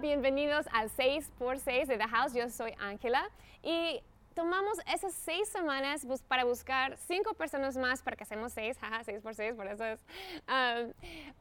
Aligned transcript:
bienvenidos 0.00 0.66
al 0.72 0.88
6x6 0.90 1.86
de 1.86 1.98
The 1.98 2.08
House. 2.08 2.32
Yo 2.32 2.48
soy 2.48 2.72
Ángela 2.78 3.28
y 3.62 4.02
tomamos 4.34 4.78
esas 4.86 5.12
seis 5.12 5.48
semanas 5.48 6.06
para 6.26 6.44
buscar 6.44 6.96
cinco 6.96 7.34
personas 7.34 7.76
más 7.76 8.00
para 8.00 8.16
que 8.16 8.24
hacemos 8.24 8.52
seis, 8.52 8.78
jaja, 8.78 9.04
seis 9.04 9.20
por 9.20 9.34
seis, 9.34 9.54
por 9.54 9.66
eso 9.66 9.84
es, 9.84 10.00
um, 10.48 10.92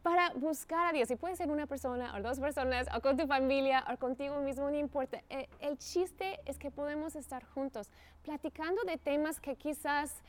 para 0.03 0.31
buscar 0.31 0.87
a 0.87 0.91
Dios. 0.91 1.09
Y 1.09 1.15
puede 1.15 1.37
ser 1.37 1.49
una 1.49 1.67
persona 1.67 2.13
o 2.17 2.21
dos 2.21 2.39
personas 2.39 2.87
o 2.93 2.99
con 2.99 3.15
tu 3.15 3.27
familia 3.27 3.85
o 3.93 3.97
contigo 3.97 4.41
mismo, 4.41 4.69
no 4.69 4.77
importa. 4.77 5.21
Eh, 5.29 5.47
el 5.61 5.77
chiste 5.77 6.39
es 6.45 6.57
que 6.57 6.69
podemos 6.69 7.15
estar 7.15 7.45
juntos 7.45 7.89
platicando 8.23 8.81
de 8.83 8.97
temas 8.97 9.39
que 9.39 9.55
quizás 9.55 10.21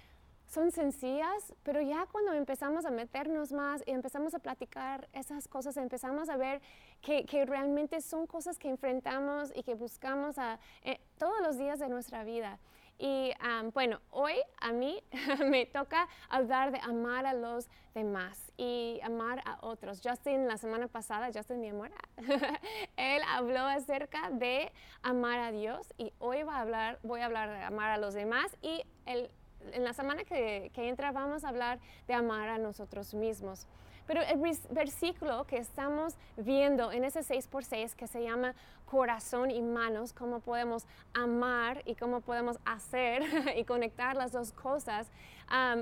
son 0.51 0.73
sencillas, 0.73 1.55
pero 1.63 1.81
ya 1.81 2.07
cuando 2.11 2.33
empezamos 2.33 2.85
a 2.85 2.91
meternos 2.91 3.53
más 3.53 3.85
y 3.87 3.93
empezamos 3.93 4.35
a 4.35 4.41
platicar 4.41 5.09
esas 5.13 5.47
cosas, 5.47 5.77
empezamos 5.77 6.29
a 6.29 6.37
ver 6.37 6.61
que, 7.01 7.25
que 7.25 7.47
realmente 7.47 8.01
son 8.01 8.27
cosas 8.27 8.59
que 8.59 8.69
enfrentamos 8.69 9.53
y 9.55 9.63
que 9.63 9.75
buscamos 9.75 10.39
a, 10.39 10.59
eh, 10.83 11.01
todos 11.19 11.41
los 11.41 11.57
días 11.57 11.79
de 11.79 11.89
nuestra 11.89 12.25
vida. 12.25 12.59
Y 12.99 13.33
bueno, 13.73 13.99
hoy 14.11 14.35
a 14.61 14.73
mí 14.73 15.03
me 15.47 15.65
toca 15.65 16.07
hablar 16.29 16.71
de 16.71 16.81
amar 16.81 17.25
a 17.25 17.33
los 17.33 17.71
demás 17.95 18.53
y 18.59 19.01
amar 19.03 19.41
a 19.47 19.59
otros. 19.63 20.03
Justin, 20.05 20.47
la 20.47 20.59
semana 20.59 20.87
pasada, 20.87 21.31
Justin, 21.33 21.61
mi 21.61 21.69
amor, 21.69 21.91
él 22.99 23.23
habló 23.29 23.61
acerca 23.61 24.29
de 24.31 24.71
amar 25.03 25.39
a 25.39 25.51
Dios 25.51 25.95
y 25.97 26.13
hoy 26.19 26.43
va 26.43 26.57
a 26.57 26.61
hablar, 26.61 26.99
voy 27.03 27.21
a 27.21 27.27
hablar 27.27 27.49
de 27.49 27.63
amar 27.63 27.91
a 27.91 27.97
los 27.97 28.13
demás 28.13 28.55
y 28.61 28.85
el 29.07 29.31
en 29.73 29.85
la 29.85 29.93
semana 29.93 30.25
que, 30.25 30.71
entra 30.77 31.13
vamos 31.13 31.45
a 31.45 31.49
hablar 31.49 31.79
de 32.07 32.15
amar 32.15 32.49
a 32.49 32.59
nosotros 32.59 33.15
mismos. 33.15 33.67
Pero 34.07 34.23
el 34.23 34.41
versículo 34.71 35.47
que 35.47 35.59
estamos 35.59 36.15
viendo 36.37 36.91
en 36.91 37.05
ese 37.05 37.21
6x6 37.21 37.95
que 37.95 38.09
se 38.09 38.23
llama 38.23 38.55
corazón 38.87 39.53
y 39.53 39.63
manos, 39.63 40.13
cómo 40.13 40.41
podemos 40.41 40.85
amar 41.15 41.83
y 41.85 41.95
cómo 41.95 42.21
podemos 42.21 42.59
hacer 42.65 43.23
y 43.57 43.65
conectar 43.65 44.17
las 44.17 44.33
dos 44.33 44.53
cosas, 44.53 45.07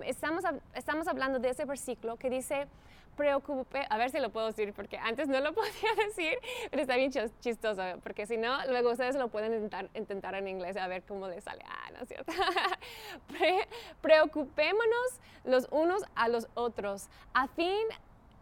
estamos, 0.05 0.45
estamos 0.75 1.09
hablando 1.09 1.39
de 1.39 1.51
ese 1.51 1.65
versículo 1.65 2.17
que 2.17 2.29
dice, 2.29 2.67
preocupe, 3.19 3.85
a 3.91 3.99
ver 3.99 4.11
si 4.11 4.21
lo 4.21 4.31
puedo 4.31 4.47
decir, 4.47 4.73
porque 4.73 4.97
antes 4.97 5.27
no 5.27 5.41
lo 5.41 5.53
podía 5.55 6.07
decir, 6.07 6.39
pero 6.71 6.83
está 6.83 6.97
bien 6.97 7.11
chistoso, 7.41 7.83
porque 8.03 8.27
si 8.27 8.37
no, 8.37 8.65
luego 8.69 8.93
ustedes 8.93 9.17
lo 9.17 9.29
pueden 9.29 9.53
intentar, 9.53 9.91
intentar 9.95 10.37
en 10.37 10.47
inglés 10.47 10.77
a 10.77 10.87
ver 10.87 11.03
cómo 11.03 11.27
les 11.27 11.43
sale. 11.43 11.65
Ah, 11.67 11.91
no 11.93 12.03
es 12.03 12.09
cierto. 12.09 12.33
preocupémonos 14.01 15.21
los 15.45 15.67
unos 15.73 16.05
a 16.15 16.29
los 16.29 16.49
otros 16.55 17.09
a 17.35 17.49
fin 17.49 17.85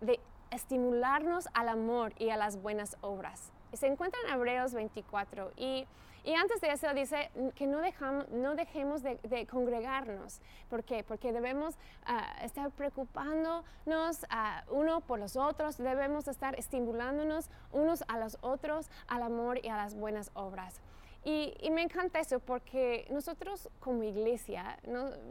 de 0.03 0.21
estimularnos 0.51 1.49
al 1.55 1.71
amor 1.71 2.13
y 2.19 2.29
a 2.29 2.37
las 2.37 2.61
buenas 2.61 2.99
obras. 3.01 3.51
Se 3.73 3.87
encuentra 3.87 4.21
en 4.27 4.35
Hebreos 4.35 4.75
24 4.75 5.53
y 5.57 5.87
y 6.27 6.35
antes 6.35 6.61
de 6.61 6.73
eso 6.73 6.93
dice 6.93 7.31
que 7.55 7.69
no, 7.69 7.79
dejamos, 7.79 8.29
no 8.31 8.57
dejemos 8.57 9.05
de, 9.05 9.47
congregarnos. 9.49 10.41
¿Por 10.69 10.83
qué? 10.83 11.05
Porque 11.05 11.33
debemos 11.33 11.77
ah, 12.05 12.37
estar 12.43 12.73
preocupándonos 12.73 13.65
uh, 13.87 14.75
uno 14.75 15.03
por 15.03 15.21
los 15.21 15.37
otros, 15.37 15.79
debemos 15.79 16.27
estar 16.27 16.59
estimulándonos 16.59 17.49
unos 17.71 18.03
a 18.09 18.19
los 18.19 18.39
otros 18.41 18.91
al 19.07 19.23
amor 19.23 19.65
y 19.65 19.69
a 19.69 19.77
las 19.77 19.95
buenas 19.95 20.33
obras. 20.35 20.81
Y, 21.25 21.55
me 21.71 21.83
encanta 21.83 22.19
eso 22.19 22.41
porque 22.41 23.07
nosotros 23.11 23.69
como 23.79 24.03
iglesia, 24.03 24.79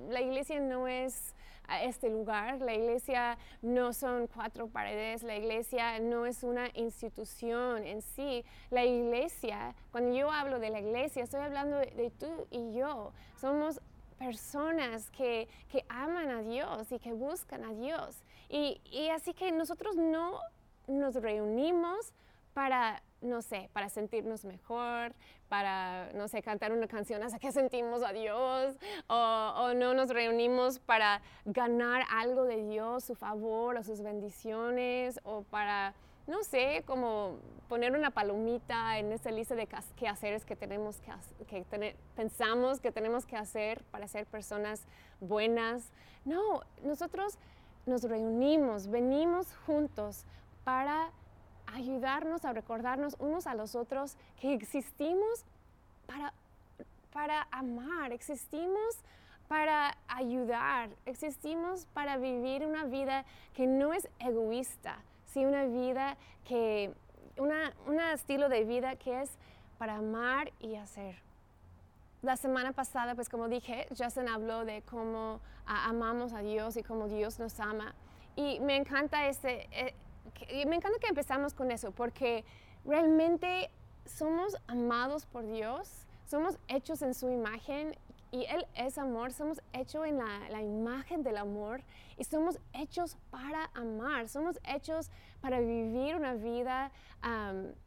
la 0.09 0.21
iglesia 0.21 0.61
no 0.61 0.87
es 0.87 1.35
a 1.67 1.83
este 1.83 2.09
lugar. 2.09 2.59
La 2.61 2.73
iglesia 2.73 3.37
no 3.61 3.93
son 3.93 4.27
cuatro 4.27 4.67
paredes, 4.67 5.23
la 5.23 5.35
iglesia 5.35 5.99
no 5.99 6.25
es 6.25 6.43
una 6.43 6.69
institución 6.73 7.85
en 7.85 8.01
sí. 8.01 8.43
La 8.69 8.85
iglesia, 8.85 9.75
cuando 9.91 10.15
yo 10.15 10.31
hablo 10.31 10.59
de 10.59 10.69
la 10.69 10.79
iglesia, 10.79 11.23
estoy 11.23 11.41
hablando 11.41 11.77
de, 11.77 12.11
tú 12.19 12.47
y 12.51 12.73
yo. 12.73 13.11
Somos 13.39 13.81
personas 14.17 15.09
que, 15.11 15.47
que, 15.69 15.85
aman 15.89 16.29
a 16.29 16.41
Dios 16.41 16.91
y 16.91 16.99
que 16.99 17.13
buscan 17.13 17.63
a 17.65 17.73
Dios. 17.73 18.23
Y, 18.49 18.81
y 18.91 19.09
así 19.09 19.33
que 19.33 19.51
nosotros 19.51 19.95
no 19.95 20.39
nos 20.87 21.15
reunimos 21.15 22.13
para 22.55 23.03
no 23.25 23.41
sé, 23.41 23.69
para 23.73 23.89
sentirnos 23.89 24.45
mejor, 24.45 25.13
para, 25.49 26.11
no 26.13 26.27
sé, 26.27 26.41
cantar 26.41 26.71
una 26.71 26.87
canción 26.87 27.21
hasta 27.23 27.39
que 27.39 27.51
sentimos 27.51 28.03
a 28.03 28.13
Dios, 28.13 28.75
o, 29.07 29.73
no 29.75 29.93
nos 29.93 30.09
reunimos 30.09 30.79
para 30.79 31.21
ganar 31.43 32.03
algo 32.09 32.45
de 32.45 32.63
Dios, 32.63 33.03
su 33.03 33.15
favor 33.15 33.77
o 33.77 33.83
sus 33.83 34.01
bendiciones, 34.01 35.19
o 35.23 35.43
para, 35.43 35.93
no 36.27 36.43
sé, 36.43 36.83
como 36.85 37.39
poner 37.67 37.93
una 37.93 38.11
palomita 38.11 38.99
en 38.99 39.11
esa 39.11 39.31
lista 39.31 39.55
de 39.55 39.67
quehaceres 39.95 40.45
que 40.45 40.55
tenemos 40.55 41.01
que, 41.47 41.63
que 41.63 41.95
pensamos 42.15 42.79
que 42.79 42.91
tenemos 42.91 43.25
que 43.25 43.35
hacer 43.35 43.83
para 43.85 44.07
ser 44.07 44.25
personas 44.27 44.85
buenas. 45.19 45.91
No, 46.25 46.61
nosotros 46.83 47.37
nos 47.85 48.03
reunimos, 48.03 48.87
venimos 48.87 49.55
juntos 49.65 50.25
para 50.63 51.11
ayudarnos 51.67 52.45
a 52.45 52.53
recordarnos 52.53 53.15
unos 53.19 53.47
a 53.47 53.55
los 53.55 53.75
otros 53.75 54.17
que 54.39 54.53
existimos 54.53 55.45
para, 56.07 56.33
para 57.11 57.47
amar, 57.51 58.11
existimos 58.11 58.99
para 59.47 59.95
ayudar, 60.07 60.89
existimos 61.05 61.85
para 61.93 62.17
vivir 62.17 62.65
una 62.65 62.85
vida 62.85 63.25
que 63.53 63.67
no 63.67 63.93
es 63.93 64.07
egoísta, 64.19 64.97
sino 65.27 65.49
una 65.49 65.65
vida 65.65 66.17
que, 66.43 66.93
un 67.37 67.99
estilo 68.13 68.49
de 68.49 68.63
vida 68.63 68.95
que 68.95 69.21
es 69.21 69.31
para 69.77 69.97
amar 69.97 70.51
y 70.59 70.75
hacer. 70.75 71.15
La 72.21 72.37
semana 72.37 72.71
pasada, 72.71 73.13
pues 73.13 73.29
como 73.29 73.47
dije, 73.47 73.87
Justin 73.95 74.29
habló 74.29 74.65
de 74.65 74.81
cómo 74.83 75.41
amamos 75.65 76.33
a 76.33 76.39
Dios 76.39 76.75
y 76.75 76.81
cómo 76.81 77.07
Dios 77.07 77.37
nos 77.39 77.59
ama. 77.59 77.93
Y 78.35 78.59
me 78.61 78.75
encanta 78.77 79.27
ese, 79.27 79.67
me 80.65 80.75
encanta 80.75 80.99
que 80.99 81.07
empezamos 81.07 81.53
con 81.53 81.71
eso, 81.71 81.91
porque 81.91 82.43
realmente 82.85 83.69
somos 84.05 84.55
amados 84.67 85.25
por 85.25 85.45
Dios, 85.45 86.05
somos 86.27 86.57
hechos 86.67 87.01
en 87.01 87.13
su 87.13 87.29
imagen 87.29 87.95
y 88.31 88.45
Él 88.45 88.65
es 88.75 88.97
amor, 88.97 89.31
somos 89.31 89.61
hechos 89.73 90.05
en 90.05 90.17
la, 90.17 90.61
imagen 90.61 91.23
del 91.23 91.37
amor 91.37 91.81
y 92.17 92.23
somos 92.23 92.59
hechos 92.73 93.17
para 93.31 93.69
amar, 93.73 94.27
somos 94.27 94.59
hechos 94.65 95.09
para 95.41 95.59
vivir 95.59 96.15
una 96.15 96.33
vida 96.33 96.91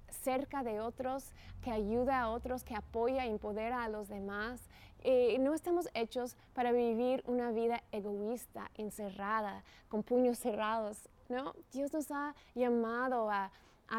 cerca 0.08 0.62
de 0.62 0.80
otros, 0.80 1.32
que 1.62 1.70
ayuda 1.70 2.20
a 2.20 2.30
otros, 2.30 2.64
que 2.64 2.74
apoya 2.74 3.24
e 3.24 3.30
empodera 3.30 3.84
a 3.84 3.88
los 3.88 4.08
demás. 4.08 4.68
Eh, 5.00 5.36
no 5.38 5.54
estamos 5.54 5.88
hechos 5.94 6.36
para 6.54 6.72
vivir 6.72 7.22
una 7.26 7.50
vida 7.50 7.82
egoísta, 7.92 8.70
encerrada, 8.74 9.62
con 9.88 10.02
puños 10.02 10.38
cerrados. 10.38 11.08
¿No? 11.28 11.54
Dios 11.72 11.92
nos 11.92 12.10
ha 12.10 12.34
llamado 12.54 13.30
a, 13.30 13.50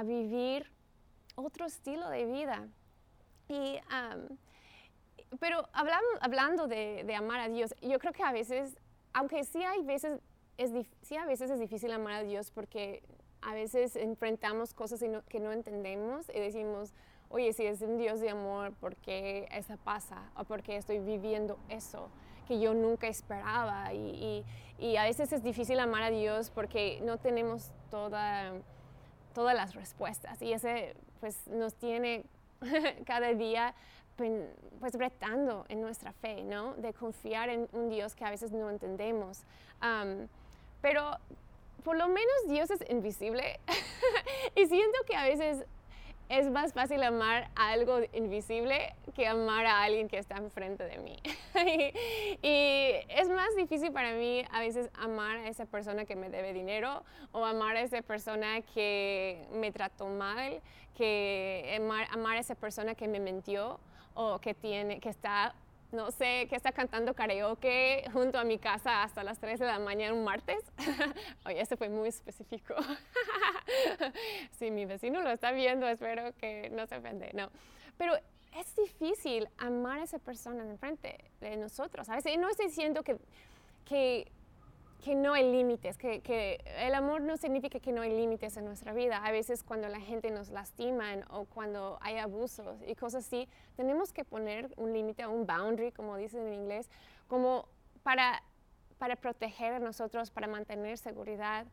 vivir 0.04 0.70
otro 1.36 1.66
estilo 1.66 2.10
de 2.10 2.26
vida. 2.26 2.68
Y, 3.48 3.80
pero 5.40 5.68
hablando, 5.74 6.08
hablando 6.22 6.68
de, 6.68 7.16
amar 7.16 7.40
a 7.40 7.50
Dios, 7.50 7.74
yo 7.82 7.98
creo 8.00 8.14
que 8.14 8.24
a 8.24 8.32
veces, 8.32 8.78
aunque 9.14 9.44
sí 9.44 9.64
hay 9.64 9.84
veces, 9.84 10.20
es, 10.58 10.72
sí 11.02 11.18
a 11.18 11.26
veces 11.26 11.50
es 11.50 11.60
difícil 11.60 11.92
amar 11.92 12.14
a 12.14 12.24
Dios 12.24 12.52
porque 12.52 13.02
a 13.42 13.54
veces 13.54 13.96
enfrentamos 13.96 14.74
cosas 14.74 15.04
que 15.28 15.40
no 15.40 15.52
entendemos 15.52 16.30
y 16.30 16.40
decimos, 16.40 16.94
oye, 17.30 17.54
si 17.54 17.66
es 17.66 17.82
un 17.82 17.98
Dios 17.98 18.20
de 18.20 18.30
amor, 18.30 18.74
¿por 18.74 18.96
qué 18.98 19.48
eso 19.52 19.78
pasa? 19.84 20.32
¿O 20.36 20.44
por 20.44 20.62
qué 20.62 20.76
estoy 20.76 21.00
viviendo 21.00 21.58
eso? 21.70 22.10
Que 22.50 22.60
yo 22.60 22.74
nunca 22.74 23.08
esperaba. 23.08 23.94
Y, 23.94 24.44
y, 24.80 24.98
a 24.98 25.04
veces 25.04 25.32
es 25.32 25.44
difícil 25.44 25.80
amar 25.80 26.02
a 26.02 26.10
Dios 26.10 26.50
porque 26.50 27.00
no 27.04 27.18
tenemos 27.18 27.72
toda, 27.92 28.52
todas 29.36 29.56
las 29.56 29.76
respuestas. 29.76 30.42
Y 30.42 30.52
ese 30.52 30.96
pues 31.20 31.48
nos 31.48 31.76
tiene 31.76 32.26
cada 33.06 33.34
día 33.36 33.76
pues 34.16 34.94
retando 34.96 35.66
en 35.70 35.80
nuestra 35.80 36.12
fe, 36.12 36.44
¿no? 36.44 36.74
De 36.74 36.92
confiar 36.94 37.50
en 37.50 37.70
un 37.72 37.88
Dios 37.88 38.16
que 38.16 38.26
a 38.26 38.32
veces 38.32 38.52
no 38.52 38.70
entendemos. 38.70 39.44
pero 40.82 41.18
por 41.84 41.96
lo 41.96 42.08
menos 42.08 42.36
Dios 42.48 42.70
es 42.72 42.84
invisible 42.90 43.60
y 44.56 44.66
siento 44.66 44.98
que 45.08 45.16
a 45.16 45.24
veces 45.24 45.66
es 46.30 46.48
más 46.52 46.74
fácil 46.74 47.02
amar 47.02 47.50
a 47.56 47.72
algo 47.72 48.02
invisible 48.14 48.96
que 49.16 49.28
amar 49.28 49.66
a 49.66 49.82
alguien 49.82 50.08
que 50.08 50.20
está 50.20 50.38
enfrente 50.38 50.84
de 50.84 51.00
mí. 51.00 51.18
y, 52.44 52.92
es 53.10 53.28
más 53.30 53.56
difícil 53.58 53.92
para 53.92 54.14
mí 54.14 54.44
a 54.52 54.60
veces 54.60 54.92
amar 54.94 55.38
a 55.38 55.48
esa 55.48 55.66
persona 55.66 56.06
que 56.06 56.16
me 56.16 56.30
debe 56.30 56.54
dinero 56.54 57.04
o 57.32 57.44
amar 57.46 57.76
a 57.76 57.82
esa 57.82 58.04
persona 58.04 58.62
que 58.62 59.48
me 59.54 59.72
trató 59.72 60.08
mal, 60.08 60.62
que 60.96 61.76
amar, 62.12 62.38
a 62.38 62.40
esa 62.40 62.54
persona 62.54 62.94
que 62.94 63.08
me 63.08 63.20
mintió 63.20 63.80
o 64.14 64.38
que, 64.40 64.54
tiene, 64.54 65.00
que 65.00 65.10
está 65.10 65.56
no 65.92 66.12
sé, 66.12 66.48
que 66.50 66.56
está 66.56 66.72
cantando 66.72 67.14
karaoke 67.14 68.04
junto 68.14 68.38
a 68.38 68.44
mi 68.44 68.60
casa 68.60 69.04
hasta 69.04 69.24
las 69.24 69.40
3 69.40 69.60
de 69.60 69.66
la 69.66 69.80
mañana 69.80 70.14
un 70.14 70.24
martes. 70.24 70.60
Oye, 71.46 71.62
este 71.62 71.78
fue 71.78 71.90
muy 71.90 72.10
específico. 72.10 72.76
si 74.52 74.72
mi 74.72 74.86
vecino 74.86 75.22
lo 75.22 75.32
está 75.32 75.52
viendo, 75.52 75.88
espero 75.88 76.34
que 76.38 76.70
no 76.70 76.86
se 76.86 76.98
ofende. 76.98 77.32
No, 77.34 77.50
pero 77.98 78.14
es 78.56 78.76
difícil 78.76 79.48
amar 79.58 80.00
a 80.00 80.04
esa 80.04 80.20
persona 80.20 80.64
enfrente 80.64 81.18
de 81.42 81.58
nosotros. 81.58 82.08
A 82.10 82.16
veces 82.16 82.38
no 82.38 82.50
estoy 82.50 82.68
diciendo 82.68 83.04
que, 83.04 83.18
que 83.86 84.32
que 85.04 85.16
no 85.16 85.34
hay 85.34 85.50
límites, 85.50 85.98
que, 85.98 86.22
que, 86.22 86.62
el 86.78 86.94
amor 86.94 87.22
no 87.22 87.38
significa 87.38 87.80
que 87.80 87.92
no 87.92 88.02
hay 88.02 88.16
límites 88.16 88.58
en 88.58 88.66
nuestra 88.66 88.94
vida. 88.94 89.18
A 89.24 89.32
veces 89.32 89.64
cuando 89.64 89.88
la 89.88 90.00
gente 90.00 90.30
nos 90.30 90.50
lastima 90.50 91.06
o 91.30 91.46
cuando 91.46 91.98
hay 92.02 92.18
abusos 92.18 92.78
y 92.86 92.96
cosas 92.96 93.26
así, 93.26 93.48
tenemos 93.78 94.12
que 94.12 94.26
poner 94.26 94.70
un 94.76 94.92
límite, 94.92 95.26
un 95.26 95.48
boundary, 95.48 95.92
como 95.92 96.18
dicen 96.18 96.46
en 96.48 96.54
inglés, 96.54 96.90
como 97.28 97.68
para, 98.04 98.44
para 98.98 99.16
proteger 99.16 99.74
a 99.74 99.80
nosotros, 99.80 100.32
para 100.32 100.48
mantener 100.48 100.98
seguridad. 100.98 101.66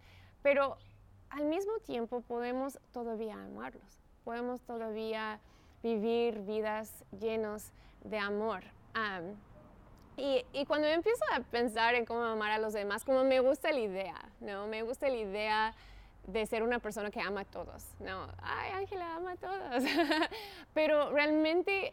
Pero 0.42 0.76
al 1.30 1.46
mismo 1.46 1.72
tiempo 1.84 2.20
podemos 2.20 2.78
todavía 2.92 3.34
amarlos, 3.34 3.98
podemos 4.24 4.62
todavía 4.62 5.40
vivir 5.82 6.40
vidas 6.42 7.04
llenos 7.10 7.72
de 8.04 8.18
amor. 8.18 8.62
Y, 10.16 10.44
y, 10.52 10.64
cuando 10.64 10.88
empiezo 10.88 11.22
a 11.34 11.40
pensar 11.40 11.94
en 11.94 12.06
cómo 12.06 12.22
amar 12.24 12.50
a 12.50 12.58
los 12.58 12.72
demás, 12.72 13.04
como 13.04 13.22
me 13.24 13.40
gusta 13.40 13.70
la 13.70 13.80
idea, 13.80 14.16
¿no? 14.40 14.66
Me 14.66 14.82
gusta 14.82 15.08
la 15.08 15.16
idea 15.16 15.74
de 16.26 16.46
ser 16.46 16.62
una 16.62 16.78
persona 16.78 17.10
que 17.10 17.20
ama 17.20 17.42
a 17.42 17.44
todos, 17.44 17.84
¿no? 18.00 18.26
Ay, 18.42 18.72
Ángela 18.72 19.14
ama 19.14 19.32
a 19.32 19.36
todos. 19.36 19.84
Pero 20.74 21.10
realmente 21.10 21.92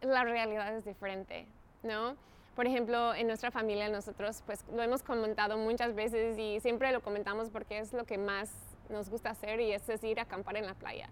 la 0.00 0.24
realidad 0.24 0.76
es 0.76 0.84
diferente, 0.84 1.46
¿no? 1.82 2.16
Por 2.54 2.66
ejemplo, 2.66 3.14
en 3.14 3.26
nuestra 3.26 3.50
familia 3.50 3.88
nosotros 3.88 4.42
pues 4.44 4.64
lo 4.74 4.82
hemos 4.82 5.02
comentado 5.02 5.56
muchas 5.56 5.94
veces 5.94 6.38
y 6.38 6.60
siempre 6.60 6.92
lo 6.92 7.00
comentamos 7.00 7.48
porque 7.48 7.78
es 7.78 7.92
lo 7.94 8.04
que 8.04 8.18
más 8.18 8.50
nos 8.90 9.08
gusta 9.08 9.30
hacer 9.30 9.60
y 9.60 9.72
es, 9.72 9.88
es 9.88 10.04
ir 10.04 10.18
a 10.20 10.24
acampar 10.24 10.56
en 10.56 10.66
la 10.66 10.74
playa. 10.74 11.08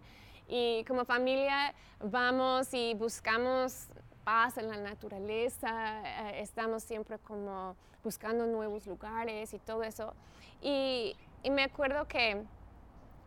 Y 0.48 0.84
como 0.84 1.04
familia 1.04 1.74
vamos 2.00 2.74
y 2.74 2.94
buscamos 2.94 3.86
paz 4.24 4.58
en 4.58 4.68
la 4.68 4.76
naturaleza, 4.76 6.02
eh, 6.30 6.40
estamos 6.40 6.82
siempre 6.82 7.18
como 7.18 7.76
buscando 8.02 8.46
nuevos 8.46 8.86
lugares 8.86 9.52
y 9.54 9.58
todo 9.58 9.82
eso. 9.82 10.14
Y, 10.62 11.16
y 11.42 11.50
me 11.50 11.64
acuerdo 11.64 12.06
que, 12.06 12.42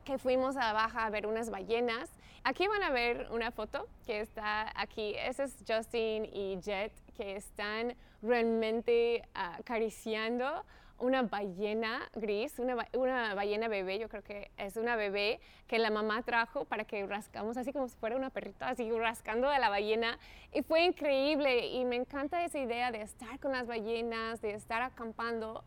que 0.04 0.18
fuimos 0.18 0.58
abajo 0.58 1.00
a 1.00 1.10
ver 1.10 1.28
unas 1.28 1.50
ballenas. 1.50 2.10
Aquí 2.44 2.68
van 2.68 2.84
a 2.84 2.90
ver 2.90 3.28
una 3.32 3.52
foto 3.52 3.88
que 4.06 4.20
está 4.20 4.72
aquí. 4.76 5.16
Ese 5.18 5.44
es 5.44 5.56
Justin 5.68 6.26
y 6.26 6.60
Jet 6.60 6.92
que 7.16 7.36
están 7.36 7.96
realmente 8.22 9.24
acariciando 9.34 10.64
una 11.00 11.24
ballena 11.24 12.10
gris, 12.14 12.60
una, 12.60 12.88
una, 12.94 13.34
ballena 13.36 13.68
bebé, 13.68 14.00
yo 14.00 14.10
creo 14.10 14.24
que 14.24 14.52
es 14.58 14.78
una 14.78 14.96
bebé 14.96 15.40
que 15.68 15.80
la 15.80 15.90
mamá 15.90 16.22
trajo 16.24 16.66
para 16.66 16.86
que 16.86 17.06
rascamos 17.06 17.58
así 17.58 17.74
como 17.74 17.88
si 17.88 17.98
fuera 17.98 18.16
una 18.16 18.30
perrita, 18.30 18.70
así 18.70 18.90
rascando 18.92 19.50
de 19.50 19.60
la 19.60 19.70
ballena. 19.70 20.18
Y 20.54 20.62
fue 20.62 20.84
increíble 20.84 21.68
y 21.68 21.86
me 21.86 21.96
encanta 21.96 22.44
esa 22.46 22.60
idea 22.60 22.92
de 22.92 23.02
estar 23.02 23.40
con 23.40 23.52
las 23.52 23.68
ballenas, 23.68 24.42
de 24.42 24.52
estar 24.52 24.82
acampando. 24.82 25.64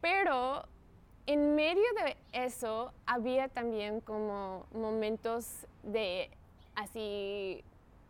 Pero 0.00 0.66
en 1.26 1.54
medio 1.54 1.84
de 2.02 2.16
eso 2.32 2.92
había 3.06 3.48
también 3.48 4.00
como 4.00 4.66
momentos 4.72 5.66
de 5.82 6.30
así 6.74 7.64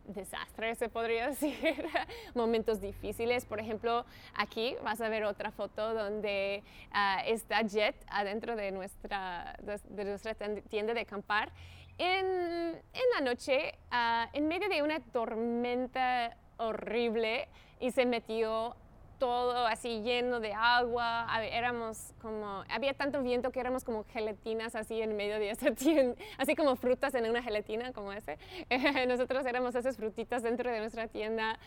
desastres, 0.07 0.77
se 0.77 0.89
podría 0.89 1.27
decir, 1.29 1.85
momentos 2.33 2.81
difíciles. 2.81 3.45
Por 3.45 3.59
ejemplo, 3.59 4.05
aquí 4.33 4.75
vas 4.83 5.01
a 5.01 5.09
ver 5.09 5.23
otra 5.25 5.51
foto 5.51 5.93
donde 5.93 6.63
ah, 6.91 7.21
está 7.25 7.61
Jet 7.61 7.95
adentro 8.07 8.55
de 8.55 8.71
nuestra, 8.71 9.57
de, 9.61 10.05
nuestra 10.05 10.35
tienda 10.69 10.93
de 10.93 11.01
acampar. 11.01 11.51
En, 11.97 12.25
en 12.25 13.09
la 13.13 13.21
noche, 13.21 13.73
ah, 13.91 14.29
en 14.33 14.47
medio 14.47 14.67
de 14.69 14.83
una 14.83 14.99
tormenta 14.99 16.35
horrible, 16.57 17.47
y 17.79 17.91
se 17.91 18.05
metió 18.05 18.75
todo 19.19 19.65
así 19.67 20.01
lleno 20.01 20.39
de 20.39 20.53
agua, 20.53 21.27
éramos 21.51 22.13
como, 22.21 22.63
había 22.69 22.93
tanto 22.93 23.21
viento 23.21 23.51
que 23.51 23.59
éramos 23.59 23.83
como 23.83 24.03
gelatinas 24.05 24.75
así 24.75 25.01
en 25.01 25.15
medio 25.15 25.39
de 25.39 25.49
esa 25.51 25.71
tienda, 25.75 26.15
así 26.37 26.55
como 26.55 26.75
frutas 26.75 27.13
en 27.15 27.29
una 27.29 27.41
gelatina 27.41 27.93
como 27.93 28.11
ese. 28.13 28.37
nosotros 29.07 29.45
éramos 29.45 29.75
esas 29.75 29.97
frutitas 29.97 30.43
dentro 30.43 30.71
de 30.71 30.79
nuestra 30.79 31.07
tienda, 31.07 31.57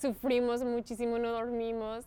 sufrimos 0.00 0.62
muchísimo, 0.62 1.18
no 1.18 1.32
dormimos. 1.32 2.04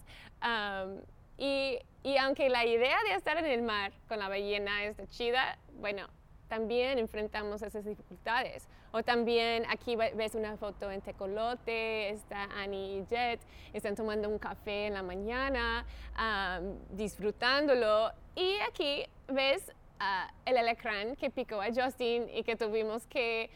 y, 1.38 1.80
y 2.04 2.18
aunque 2.18 2.50
la 2.50 2.66
idea 2.66 2.98
de 3.08 3.16
estar 3.16 3.38
en 3.38 3.46
el 3.46 3.62
mar 3.62 3.92
con 4.08 4.20
la 4.20 4.30
ballena 4.30 4.84
es 4.84 4.98
de 4.98 5.08
chida, 5.08 5.58
bueno, 5.80 6.08
también 6.52 7.00
enfrentamos 7.00 7.62
esas 7.62 7.86
dificultades. 7.86 8.68
O 8.92 9.02
también 9.04 9.64
aquí 9.70 9.96
ves 9.96 10.36
una 10.36 10.58
foto 10.58 10.92
en 10.92 11.00
Tecolote, 11.00 12.10
está 12.10 12.44
Annie 12.62 12.98
y 12.98 13.06
Jet, 13.06 13.40
están 13.72 13.96
tomando 13.96 14.28
un 14.28 14.38
café 14.38 14.88
en 14.88 14.96
la 14.96 15.02
mañana, 15.02 15.86
disfrutándolo. 16.90 18.12
Y 18.36 18.58
aquí 18.70 19.06
ves 19.30 19.72
el 20.44 20.58
alacrán 20.58 21.16
que 21.16 21.30
picó 21.30 21.62
a 21.62 21.68
Justin 21.74 22.28
y 22.30 22.44
que 22.44 22.58
tuvimos 22.58 23.08
que 23.08 23.50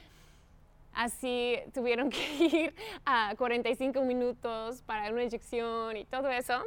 así 0.94 1.60
tuvieron 1.74 2.10
que 2.10 2.26
ir 2.40 2.76
a 3.06 3.36
45 3.38 4.04
minutos 4.04 4.82
para 4.84 5.12
una 5.12 5.24
inyección 5.24 5.98
y 5.98 6.06
todo 6.06 6.30
eso. 6.30 6.64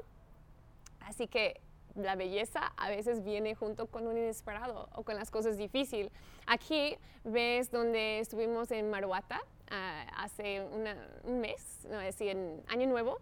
Así 1.00 1.26
que 1.26 1.58
la 1.98 2.14
belleza 2.16 2.72
a 2.76 2.88
veces 2.88 3.24
viene 3.24 3.54
junto 3.54 3.86
con 3.86 4.06
un 4.06 4.16
inesperado 4.16 4.88
o 4.94 5.02
con 5.02 5.16
las 5.16 5.30
cosas 5.30 5.56
difíciles. 5.56 6.12
Aquí 6.46 6.96
ves 7.24 7.70
donde 7.70 8.20
estuvimos 8.20 8.70
en 8.70 8.90
Maruata 8.90 9.40
ah, 9.70 10.06
hace 10.16 10.62
un 11.24 11.40
mes, 11.40 11.86
no, 11.90 12.00
es 12.00 12.18
decir, 12.18 12.28
en 12.28 12.62
Año 12.68 12.86
Nuevo. 12.86 13.18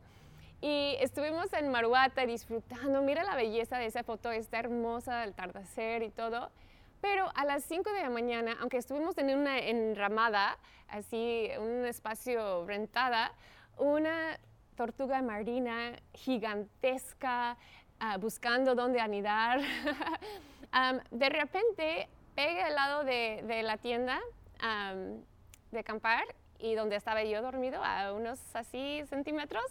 Y 0.60 0.96
estuvimos 1.00 1.52
en 1.52 1.70
Maruata 1.70 2.24
disfrutando, 2.24 3.02
mira 3.02 3.22
la 3.24 3.36
belleza 3.36 3.78
de 3.78 3.86
esa 3.86 4.02
foto, 4.02 4.30
está 4.30 4.58
hermosa, 4.58 5.24
el 5.24 5.30
atardecer 5.30 6.02
y 6.02 6.10
todo. 6.10 6.50
Pero 7.00 7.30
a 7.34 7.44
las 7.44 7.62
5 7.64 7.92
de 7.92 8.02
la 8.02 8.10
mañana, 8.10 8.56
aunque 8.60 8.78
estuvimos 8.78 9.18
en 9.18 9.36
una 9.36 9.58
enramada, 9.58 10.58
así, 10.88 11.50
un 11.58 11.84
espacio 11.84 12.64
rentada, 12.66 13.32
una 13.76 14.38
tortuga 14.76 15.20
marina 15.22 15.92
gigantesca, 16.14 17.56
Ah, 17.98 18.18
buscando 18.18 18.74
dónde 18.74 19.00
anidar. 19.00 19.60
de 21.10 21.28
repente 21.30 22.08
pega 22.34 22.66
al 22.66 22.74
lado 22.74 23.04
de, 23.04 23.62
la 23.62 23.78
tienda 23.78 24.20
de 25.70 25.78
acampar 25.78 26.24
y 26.58 26.74
donde 26.74 26.96
estaba 26.96 27.22
yo 27.24 27.40
dormido 27.42 27.82
a 27.82 28.12
unos 28.12 28.38
así 28.54 29.02
centímetros 29.08 29.64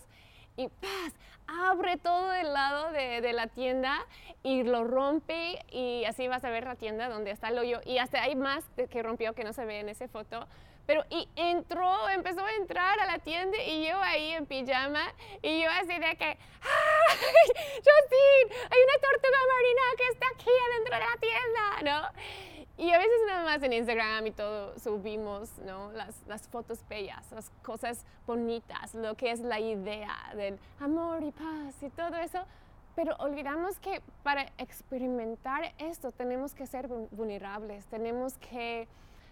y 0.57 0.67
¡paz! 0.67 1.13
abre 1.47 1.97
todo 1.97 2.33
el 2.33 2.53
lado 2.53 2.91
de, 2.91 3.21
de, 3.21 3.33
la 3.33 3.47
tienda 3.47 3.99
y 4.41 4.63
lo 4.63 4.83
rompe 4.83 5.59
y 5.71 6.05
así 6.05 6.27
vas 6.27 6.43
a 6.43 6.49
ver 6.49 6.63
la 6.63 6.75
tienda 6.75 7.09
donde 7.09 7.31
está 7.31 7.49
el 7.49 7.59
hoyo 7.59 7.81
y 7.85 7.97
hasta 7.99 8.23
hay 8.23 8.35
más 8.35 8.63
que 8.89 9.03
rompió 9.03 9.33
que 9.33 9.43
no 9.43 9.53
se 9.53 9.65
ve 9.65 9.79
en 9.79 9.89
esa 9.89 10.07
foto 10.07 10.47
pero 10.85 11.03
y 11.09 11.27
entró, 11.35 12.09
empezó 12.09 12.45
a 12.45 12.53
entrar 12.53 12.99
a 12.99 13.05
la 13.05 13.19
tienda 13.19 13.57
y 13.63 13.87
yo 13.87 13.99
ahí 14.01 14.33
en 14.33 14.45
pijama 14.45 15.03
y 15.41 15.63
yo 15.63 15.69
así 15.71 15.99
de 15.99 16.15
que, 16.15 16.25
¡ay, 16.25 17.47
Justin! 17.77 18.57
Hay 18.69 18.79
una 18.83 18.99
tortuga 19.01 19.39
marina 19.55 19.81
que 19.97 20.07
está 20.13 20.25
aquí 20.33 20.49
adentro 20.69 20.95
de 20.95 21.01
la 21.01 21.17
tienda, 21.19 22.11
¿no? 22.13 22.45
Y 22.77 22.91
a 22.91 22.97
veces 22.97 23.17
nada 23.25 23.43
más 23.45 23.63
en 23.63 23.71
Instagram 23.71 24.27
y 24.27 24.31
todo 24.31 24.77
subimos, 24.77 25.57
¿no? 25.59 25.91
Las, 25.93 26.21
las 26.27 26.47
fotos 26.49 26.79
bellas, 26.89 27.31
las 27.31 27.49
cosas 27.63 28.05
bonitas, 28.27 28.93
lo 28.93 29.15
que 29.15 29.31
es 29.31 29.39
la 29.39 29.59
idea 29.59 30.33
del 30.35 30.59
amor 30.79 31.23
y 31.23 31.31
paz 31.31 31.81
y 31.81 31.89
todo 31.89 32.17
eso. 32.17 32.43
Pero 32.95 33.15
olvidamos 33.17 33.79
que 33.79 34.01
para 34.23 34.43
experimentar 34.57 35.73
esto 35.77 36.11
tenemos 36.11 36.53
que 36.53 36.67
ser 36.67 36.87
vulnerables, 36.87 37.85
tenemos 37.85 38.37
que 38.37 38.87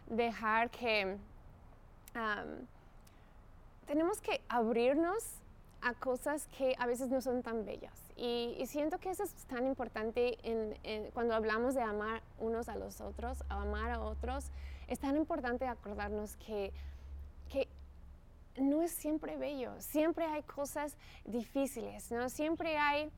dejar 0.08 0.70
que 0.70 1.18
tenemos 3.86 4.22
que 4.22 4.42
abrirnos 4.48 5.24
a 5.82 5.94
cosas 5.94 6.48
que 6.58 6.76
a 6.80 6.88
veces 6.88 7.10
no 7.10 7.22
son 7.22 7.44
tan 7.44 7.66
bellas. 7.66 7.94
Y, 8.16 8.64
siento 8.68 9.00
que 9.00 9.10
eso 9.10 9.24
es 9.24 9.34
tan 9.46 9.66
importante 9.66 10.38
en, 10.44 11.12
cuando 11.12 11.34
hablamos 11.34 11.74
de 11.74 11.82
amar 11.82 12.22
unos 12.40 12.70
a 12.70 12.76
los 12.76 13.02
otros, 13.02 13.44
amar 13.50 13.92
a 13.92 14.00
otros, 14.00 14.46
es 14.88 15.00
tan 15.00 15.18
importante 15.18 15.68
acordarnos 15.68 16.38
que, 16.38 16.72
que 17.50 17.68
no 18.58 18.82
es 18.82 18.92
siempre 18.92 19.36
bello, 19.38 19.72
siempre 19.80 20.26
hay 20.26 20.44
cosas 20.44 20.96
difíciles, 21.26 22.12
¿no? 22.12 22.30
siempre 22.30 22.78
hay 22.78 23.12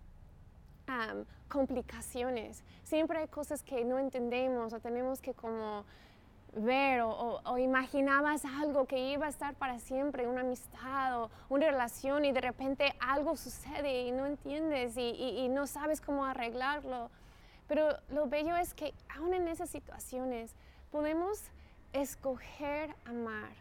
complicaciones, 1.49 2.63
siempre 2.83 3.19
hay 3.19 3.27
cosas 3.27 3.63
que 3.63 3.83
no 3.83 3.99
entendemos 3.99 4.73
o 4.73 4.79
tenemos 4.79 5.19
que 5.21 5.33
como 5.33 5.83
ver 6.55 7.01
o, 7.01 7.57
imaginabas 7.57 8.45
algo 8.45 8.85
que 8.85 8.97
iba 9.11 9.25
a 9.25 9.29
estar 9.29 9.55
para 9.55 9.79
siempre, 9.79 10.27
una 10.27 10.41
amistad 10.41 11.23
o 11.23 11.29
una 11.49 11.67
relación 11.67 12.25
y 12.25 12.31
de 12.31 12.41
repente 12.41 12.95
algo 12.99 13.35
sucede 13.35 14.03
y 14.03 14.11
no 14.11 14.25
entiendes 14.25 14.93
y, 14.97 15.47
no 15.49 15.67
sabes 15.67 16.01
cómo 16.01 16.25
arreglarlo. 16.25 17.09
Pero 17.67 17.97
lo 18.09 18.27
bello 18.27 18.55
es 18.55 18.73
que 18.73 18.93
aún 19.15 19.33
en 19.33 19.47
esas 19.47 19.69
situaciones 19.69 20.53
podemos 20.91 21.39
escoger 21.93 22.95
amar. 23.05 23.51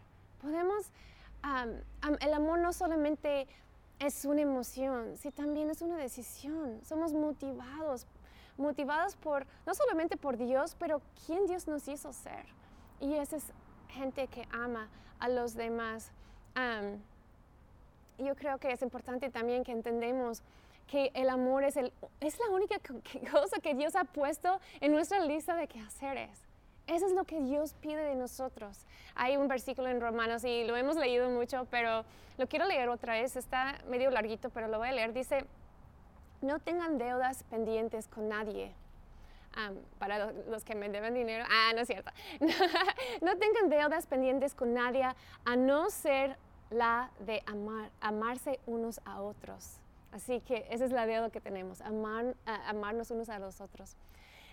Podemos, 0.40 0.86
el 2.20 2.32
amor 2.32 2.58
no 2.58 2.72
solamente 2.72 3.46
es 3.98 4.24
una 4.24 4.42
emoción, 4.42 5.16
sí 5.16 5.30
también 5.30 5.70
es 5.70 5.82
una 5.82 5.96
decisión. 5.96 6.80
Somos 6.84 7.12
motivados, 7.12 8.06
motivados 8.56 9.16
por, 9.16 9.46
no 9.66 9.74
solamente 9.74 10.16
por 10.16 10.36
Dios, 10.36 10.76
pero 10.78 11.00
quién 11.26 11.46
Dios 11.46 11.66
nos 11.66 11.88
hizo 11.88 12.12
ser. 12.12 12.44
Y 13.04 13.16
esa 13.16 13.36
es 13.36 13.44
gente 13.90 14.28
que 14.28 14.48
ama 14.50 14.88
a 15.20 15.28
los 15.28 15.54
demás. 15.54 16.10
yo 18.16 18.34
creo 18.34 18.56
que 18.56 18.72
es 18.72 18.80
importante 18.80 19.28
también 19.28 19.62
que 19.62 19.72
entendemos 19.72 20.42
que 20.86 21.10
el 21.12 21.28
amor 21.28 21.64
es, 21.64 21.76
el, 21.76 21.92
es 22.20 22.38
la 22.38 22.48
única 22.48 22.76
cosa 23.30 23.60
que 23.60 23.74
Dios 23.74 23.94
ha 23.94 24.04
puesto 24.04 24.58
en 24.80 24.92
nuestra 24.92 25.20
lista 25.20 25.54
de 25.54 25.68
quehaceres. 25.68 26.30
Eso 26.86 27.06
es 27.06 27.12
lo 27.12 27.24
que 27.24 27.42
Dios 27.42 27.74
pide 27.74 28.02
de 28.02 28.14
nosotros. 28.14 28.86
Hay 29.14 29.36
un 29.36 29.48
versículo 29.48 29.88
en 29.88 30.00
Romanos 30.00 30.42
y 30.42 30.64
lo 30.64 30.74
hemos 30.74 30.96
leído 30.96 31.28
mucho, 31.28 31.66
pero 31.70 32.06
lo 32.38 32.46
quiero 32.46 32.66
leer 32.66 32.88
otra 32.88 33.12
vez. 33.20 33.36
Está 33.36 33.82
medio 33.86 34.10
larguito, 34.10 34.48
pero 34.48 34.66
lo 34.68 34.78
voy 34.78 34.88
a 34.88 34.92
leer. 34.92 35.12
Dice, 35.12 35.44
no 36.40 36.58
tengan 36.58 36.96
deudas 36.96 37.44
pendientes 37.44 38.08
con 38.08 38.30
nadie 38.30 38.72
para 39.98 40.32
los 40.32 40.64
que 40.64 40.74
me 40.74 40.88
deben 40.88 41.14
dinero. 41.14 41.44
Ah, 41.48 41.72
no 41.74 41.80
es 41.82 41.88
cierto. 41.88 42.10
no 43.22 43.36
tengan 43.38 43.68
deudas 43.68 44.06
pendientes 44.06 44.54
con 44.54 44.74
nadie 44.74 45.04
a 45.44 45.56
no 45.56 45.90
ser 45.90 46.36
la 46.70 47.10
de 47.20 47.42
amar, 47.46 47.90
amarse 48.00 48.60
unos 48.66 49.00
a 49.04 49.22
otros. 49.22 49.78
Así 50.12 50.40
que 50.40 50.66
esa 50.70 50.84
es 50.84 50.92
la 50.92 51.06
deuda 51.06 51.30
que 51.30 51.40
tenemos, 51.40 51.80
amar, 51.80 52.36
amarnos 52.66 53.10
unos 53.10 53.28
a 53.28 53.38
los 53.38 53.60
otros. 53.60 53.96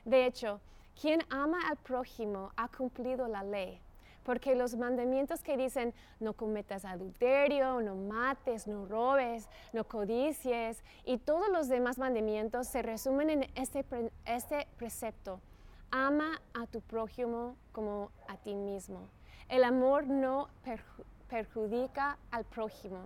De 0.05 0.25
hecho, 0.25 0.59
quien 0.99 1.21
ama 1.29 1.59
al 1.69 1.77
prójimo 1.77 2.51
ha 2.57 2.67
cumplido 2.67 3.27
la 3.27 3.43
ley. 3.43 3.79
Porque 4.23 4.55
los 4.55 4.75
mandamientos 4.75 5.41
que 5.41 5.57
dicen 5.57 5.93
no 6.19 6.33
cometas 6.33 6.85
adulterio, 6.85 7.81
no 7.81 7.95
mates, 7.95 8.67
no 8.67 8.85
robes, 8.85 9.47
no 9.73 9.83
codicies 9.83 10.83
y 11.05 11.17
todos 11.17 11.49
los 11.49 11.67
demás 11.67 11.97
mandamientos 11.97 12.67
se 12.67 12.81
resumen 12.81 13.29
en 13.29 13.51
este, 13.55 13.85
este 14.25 14.67
precepto. 14.77 15.39
Ama 15.89 16.41
a 16.53 16.67
tu 16.67 16.81
prójimo 16.81 17.55
como 17.71 18.11
a 18.27 18.37
ti 18.37 18.55
mismo. 18.55 19.09
El 19.49 19.63
amor 19.63 20.07
no 20.07 20.47
perjudica 21.27 22.17
al 22.29 22.45
prójimo. 22.45 22.99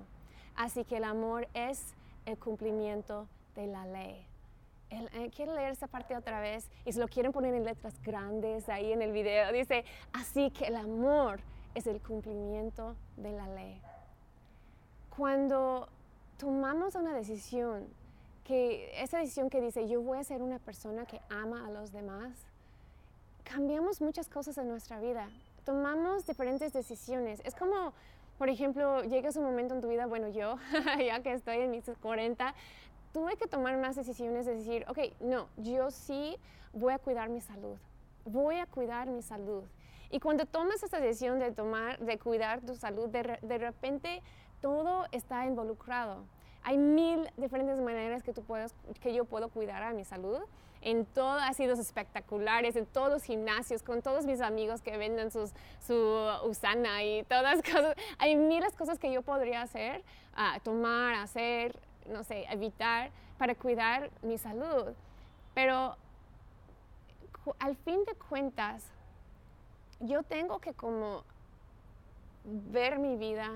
Así 0.55 0.83
que 0.83 0.97
el 0.97 1.03
amor 1.03 1.47
es 1.53 1.95
el 2.25 2.37
cumplimiento 2.37 3.27
de 3.55 3.67
la 3.67 3.85
ley. 3.85 4.27
Eh, 4.89 5.31
quiero 5.35 5.53
leer 5.53 5.71
esa 5.71 5.87
parte 5.87 6.15
otra 6.15 6.39
vez 6.39 6.69
y 6.85 6.91
se 6.91 6.99
lo 6.99 7.07
quieren 7.07 7.31
poner 7.31 7.53
en 7.53 7.63
letras 7.63 7.99
grandes 8.01 8.69
ahí 8.69 8.91
en 8.91 9.01
el 9.01 9.11
video. 9.11 9.51
Dice, 9.51 9.83
así 10.13 10.51
que 10.51 10.65
el 10.65 10.75
amor 10.75 11.39
es 11.73 11.87
el 11.87 12.01
cumplimiento 12.01 12.95
de 13.17 13.31
la 13.31 13.47
ley. 13.47 13.81
Cuando 15.15 15.89
tomamos 16.37 16.95
una 16.95 17.13
decisión, 17.13 17.87
que 18.45 18.91
esa 19.01 19.17
decisión 19.17 19.49
que 19.49 19.59
dice, 19.59 19.87
yo 19.87 20.01
voy 20.01 20.19
a 20.19 20.23
ser 20.23 20.41
una 20.41 20.59
persona 20.59 21.05
que 21.05 21.19
ama 21.29 21.65
a 21.65 21.71
los 21.71 21.91
demás, 21.91 22.31
cambiamos 23.43 24.01
muchas 24.01 24.29
cosas 24.29 24.57
en 24.57 24.69
nuestra 24.69 24.99
vida. 24.99 25.29
Tomamos 25.65 26.27
diferentes 26.27 26.71
decisiones. 26.71 27.41
Es 27.43 27.55
como, 27.55 27.93
por 28.37 28.49
ejemplo, 28.49 29.03
llegas 29.03 29.35
un 29.35 29.43
momento 29.43 29.73
en 29.73 29.81
tu 29.81 29.89
vida, 29.89 30.05
bueno, 30.05 30.27
yo, 30.27 30.57
ya 31.05 31.21
que 31.21 31.33
estoy 31.33 31.57
en 31.57 31.71
mis 31.71 31.85
40, 32.01 32.53
tuve 33.15 33.37
que 33.37 33.47
tomar 33.47 33.77
unas 33.77 33.95
decisiones 33.95 34.45
de 34.45 34.55
decir, 34.55 34.83
ok, 34.89 34.99
no, 35.21 35.47
yo 35.55 35.89
sí 35.89 36.37
voy 36.73 36.91
a 36.91 36.99
cuidar 36.99 37.29
mi 37.29 37.39
salud, 37.39 37.77
voy 38.25 38.57
a 38.57 38.65
cuidar 38.65 39.07
mi 39.07 39.21
salud. 39.21 39.63
Y 40.11 40.19
cuando 40.19 40.45
tomas 40.45 40.83
esa 40.83 40.99
decisión 40.99 41.39
de 41.39 41.53
tomar, 41.53 41.97
de 41.99 42.19
cuidar 42.19 42.59
tu 42.59 42.75
salud, 42.75 43.07
de, 43.07 43.39
de 43.41 43.57
repente 43.57 44.21
todo 44.59 45.05
está 45.13 45.45
involucrado. 45.45 46.25
Hay 46.61 46.77
mil 46.77 47.29
diferentes 47.37 47.79
maneras 47.79 48.21
que, 48.21 48.33
tú 48.33 48.43
puedes, 48.43 48.75
que 48.99 49.13
yo 49.13 49.23
puedo 49.23 49.47
cuidar 49.47 49.81
a 49.81 49.93
mi 49.93 50.03
salud. 50.03 50.39
En 50.81 51.05
todo 51.05 51.39
ha 51.39 51.53
sido 51.53 51.75
espectaculares, 51.75 52.75
en 52.75 52.85
todos 52.85 53.09
los 53.09 53.23
gimnasios, 53.23 53.81
con 53.81 54.01
todos 54.01 54.25
mis 54.25 54.41
amigos 54.41 54.81
que 54.81 54.97
venden 54.97 55.31
sus, 55.31 55.51
su 55.79 55.95
usana 56.43 57.01
y 57.01 57.23
todas 57.23 57.43
las 57.43 57.63
cosas. 57.73 57.95
Hay 58.17 58.35
miles 58.35 58.73
cosas 58.73 58.99
que 58.99 59.09
yo 59.09 59.21
podría 59.21 59.61
hacer, 59.61 60.03
uh, 60.33 60.59
tomar, 60.63 61.13
hacer, 61.13 61.79
no 62.07 62.23
sé, 62.23 62.45
evitar 62.49 63.11
para 63.37 63.55
cuidar 63.55 64.09
mi 64.21 64.37
salud. 64.37 64.93
Pero 65.53 65.95
al 67.59 67.75
fin 67.75 68.03
de 68.05 68.15
cuentas, 68.15 68.83
yo 69.99 70.23
tengo 70.23 70.59
que 70.59 70.73
como 70.73 71.23
ver 72.43 72.99
mi 72.99 73.15
vida, 73.15 73.49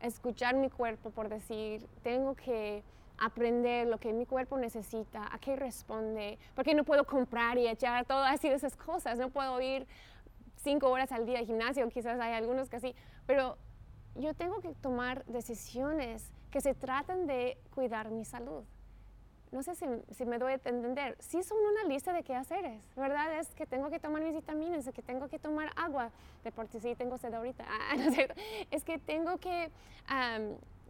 escuchar 0.00 0.54
mi 0.56 0.70
cuerpo, 0.70 1.10
por 1.10 1.28
decir, 1.28 1.86
tengo 2.02 2.34
que 2.34 2.82
aprender 3.18 3.86
lo 3.86 3.98
que 3.98 4.12
mi 4.12 4.26
cuerpo 4.26 4.58
necesita, 4.58 5.28
a 5.32 5.38
qué 5.38 5.54
responde, 5.54 6.38
porque 6.54 6.74
no 6.74 6.84
puedo 6.84 7.04
comprar 7.04 7.56
y 7.58 7.68
echar 7.68 8.04
todas 8.04 8.34
así 8.34 8.48
esas 8.48 8.76
cosas, 8.76 9.18
no 9.18 9.30
puedo 9.30 9.60
ir 9.60 9.86
cinco 10.56 10.88
horas 10.88 11.12
al 11.12 11.26
día 11.26 11.38
al 11.38 11.46
gimnasio, 11.46 11.88
quizás 11.88 12.18
hay 12.18 12.34
algunos 12.34 12.68
que 12.68 12.80
sí, 12.80 12.96
pero 13.26 13.56
yo 14.16 14.34
tengo 14.34 14.60
que 14.60 14.74
tomar 14.74 15.24
decisiones 15.26 16.32
que 16.52 16.60
se 16.60 16.74
tratan 16.74 17.26
de 17.26 17.58
cuidar 17.74 18.10
mi 18.10 18.24
salud. 18.24 18.62
No 19.50 19.62
sé 19.62 19.74
si, 19.74 20.24
me 20.24 20.38
doy 20.38 20.52
a 20.52 20.54
entender. 20.54 21.16
Sí 21.18 21.42
son 21.42 21.58
una 21.58 21.84
lista 21.84 22.12
de 22.12 22.22
qué 22.22 22.34
haceres, 22.34 22.80
¿verdad? 22.94 23.38
Es 23.38 23.48
que 23.54 23.66
tengo 23.66 23.90
que 23.90 23.98
tomar 23.98 24.22
mis 24.22 24.32
vitaminas, 24.32 24.86
es 24.86 24.94
que 24.94 25.02
tengo 25.02 25.28
que 25.28 25.38
tomar 25.38 25.70
agua, 25.76 26.10
de 26.44 26.52
por 26.52 26.68
sí 26.68 26.94
tengo 26.94 27.18
sed 27.18 27.34
ahorita. 27.34 27.64
Ah, 27.90 27.96
no 27.96 28.12
sé. 28.12 28.28
Es 28.70 28.84
que 28.84 28.98
tengo 28.98 29.38
que 29.38 29.70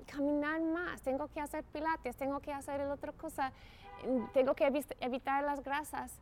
caminar 0.06 0.60
más, 0.60 1.00
tengo 1.02 1.28
que 1.28 1.40
hacer 1.40 1.64
pilates, 1.64 2.16
tengo 2.16 2.40
que 2.40 2.52
hacer 2.52 2.80
el 2.80 2.90
otra 2.90 3.12
cosa, 3.12 3.52
tengo 4.34 4.54
que 4.54 4.66
evitar 5.00 5.44
las 5.44 5.62
grasas. 5.62 6.12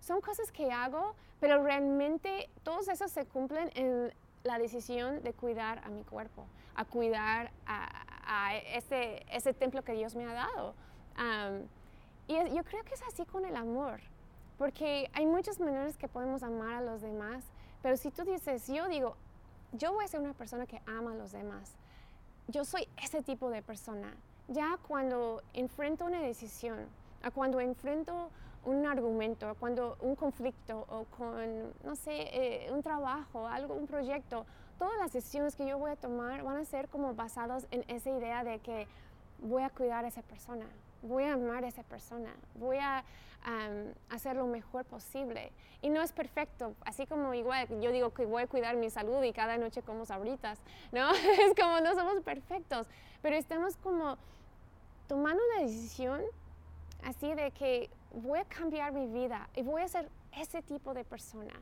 Son 0.00 0.20
cosas 0.20 0.52
que 0.52 0.72
hago, 0.72 1.14
pero 1.40 1.62
realmente 1.62 2.48
todos 2.62 2.88
esos 2.88 3.10
se 3.10 3.24
cumplen 3.24 3.70
en 3.74 4.12
la 4.42 4.58
decisión 4.58 5.22
de 5.22 5.32
cuidar 5.32 5.82
a 5.84 5.88
mi 5.88 6.04
cuerpo, 6.04 6.46
a 6.74 6.84
cuidar 6.84 7.50
a, 7.66 8.06
ese, 8.74 9.24
ese, 9.30 9.52
templo 9.54 9.82
que 9.82 9.92
Dios 9.92 10.14
me 10.14 10.26
ha 10.26 10.32
dado. 10.32 10.74
y 12.26 12.34
yo 12.34 12.64
creo 12.64 12.84
que 12.84 12.94
es 12.94 13.02
así 13.02 13.24
con 13.26 13.44
el 13.44 13.56
amor, 13.56 14.00
porque 14.58 15.10
hay 15.12 15.26
muchas 15.26 15.60
maneras 15.60 15.96
que 15.96 16.08
podemos 16.08 16.42
amar 16.42 16.74
a 16.74 16.80
los 16.80 17.02
demás, 17.02 17.44
pero 17.82 17.96
si 17.96 18.10
tú 18.10 18.24
dices, 18.24 18.66
yo 18.66 18.88
digo, 18.88 19.16
yo 19.72 19.92
voy 19.92 20.04
a 20.04 20.08
ser 20.08 20.20
una 20.20 20.34
persona 20.34 20.66
que 20.66 20.80
ama 20.86 21.12
a 21.12 21.14
los 21.14 21.32
demás, 21.32 21.74
yo 22.48 22.64
soy 22.64 22.88
ese 23.02 23.22
tipo 23.22 23.50
de 23.50 23.62
persona. 23.62 24.14
Ya 24.48 24.78
cuando 24.86 25.42
enfrento 25.52 26.04
una 26.04 26.20
decisión, 26.20 26.86
a 27.22 27.30
cuando 27.30 27.60
enfrento 27.60 28.30
un 28.64 28.86
argumento, 28.86 29.54
cuando 29.58 29.96
un 30.00 30.14
conflicto 30.14 30.86
o 30.88 31.04
con, 31.16 31.72
no 31.84 31.96
sé, 31.96 32.28
eh, 32.32 32.72
un 32.72 32.82
trabajo, 32.82 33.46
algo, 33.48 33.74
un 33.74 33.86
proyecto, 33.86 34.46
todas 34.78 34.98
las 34.98 35.12
decisiones 35.12 35.56
que 35.56 35.66
yo 35.66 35.78
voy 35.78 35.90
a 35.90 35.96
tomar 35.96 36.42
van 36.42 36.56
a 36.58 36.64
ser 36.64 36.88
como 36.88 37.14
basadas 37.14 37.66
en 37.70 37.84
esa 37.88 38.10
idea 38.10 38.44
de 38.44 38.58
que 38.60 38.86
voy 39.40 39.62
a 39.62 39.70
cuidar 39.70 40.04
a 40.04 40.08
esa 40.08 40.22
persona, 40.22 40.66
voy 41.02 41.24
a 41.24 41.34
amar 41.34 41.64
a 41.64 41.68
esa 41.68 41.82
persona, 41.82 42.34
voy 42.54 42.78
a 42.78 43.04
hacer 44.10 44.36
lo 44.36 44.46
mejor 44.46 44.84
posible. 44.84 45.52
Y 45.80 45.90
no 45.90 46.02
es 46.02 46.12
perfecto, 46.12 46.74
así 46.84 47.06
como 47.06 47.32
igual 47.34 47.68
yo 47.80 47.92
digo 47.92 48.12
que 48.12 48.26
voy 48.26 48.42
a 48.42 48.46
cuidar 48.46 48.76
mi 48.76 48.90
salud 48.90 49.22
y 49.22 49.32
cada 49.32 49.56
noche 49.56 49.82
como 49.82 50.04
sabritas, 50.04 50.58
¿no? 50.90 51.10
es 51.14 51.54
como 51.54 51.80
no 51.80 51.94
somos 51.94 52.22
perfectos, 52.22 52.86
pero 53.22 53.36
estamos 53.36 53.76
como 53.76 54.16
tomando 55.06 55.40
una 55.52 55.64
decisión 55.64 56.22
así 57.04 57.34
de 57.34 57.52
que 57.52 57.88
voy 58.12 58.40
a 58.40 58.44
cambiar 58.44 58.92
mi 58.92 59.06
vida 59.06 59.48
y 59.54 59.62
voy 59.62 59.82
a 59.82 59.88
ser 59.88 60.08
ese 60.32 60.62
tipo 60.62 60.92
de 60.92 61.04
persona 61.04 61.52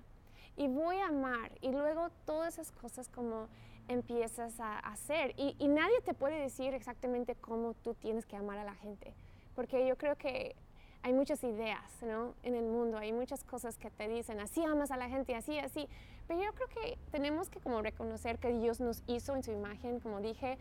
y 0.56 0.68
voy 0.68 0.96
a 0.96 1.08
amar. 1.08 1.52
Y 1.60 1.72
luego 1.72 2.10
todas 2.24 2.54
esas 2.54 2.72
cosas 2.72 3.08
como 3.08 3.48
empiezas 3.88 4.60
a 4.60 4.78
hacer. 4.78 5.34
Y, 5.36 5.56
y, 5.58 5.68
nadie 5.68 6.00
te 6.02 6.14
puede 6.14 6.38
decir 6.40 6.74
exactamente 6.74 7.34
cómo 7.34 7.74
tú 7.74 7.94
tienes 7.94 8.24
que 8.26 8.36
amar 8.36 8.58
a 8.58 8.64
la 8.64 8.74
gente. 8.74 9.14
Porque 9.54 9.86
yo 9.86 9.96
creo 9.96 10.16
que 10.16 10.56
hay 11.02 11.12
muchas 11.12 11.44
ideas 11.44 11.84
¿no? 12.02 12.34
en 12.42 12.54
el 12.54 12.64
mundo, 12.64 12.96
hay 12.96 13.12
muchas 13.12 13.44
cosas 13.44 13.76
que 13.76 13.90
te 13.90 14.08
dicen 14.08 14.40
así 14.40 14.64
amas 14.64 14.90
a 14.90 14.96
la 14.96 15.06
gente, 15.10 15.34
así, 15.34 15.58
así, 15.58 15.86
pero 16.26 16.42
yo 16.42 16.50
creo 16.54 16.68
que 16.68 16.98
tenemos 17.12 17.50
que 17.50 17.60
como 17.60 17.82
reconocer 17.82 18.38
que 18.38 18.48
Dios 18.58 18.80
nos 18.80 19.02
hizo 19.06 19.36
en 19.36 19.42
su 19.42 19.52
imagen, 19.52 20.00
como 20.00 20.22
dije, 20.22 20.56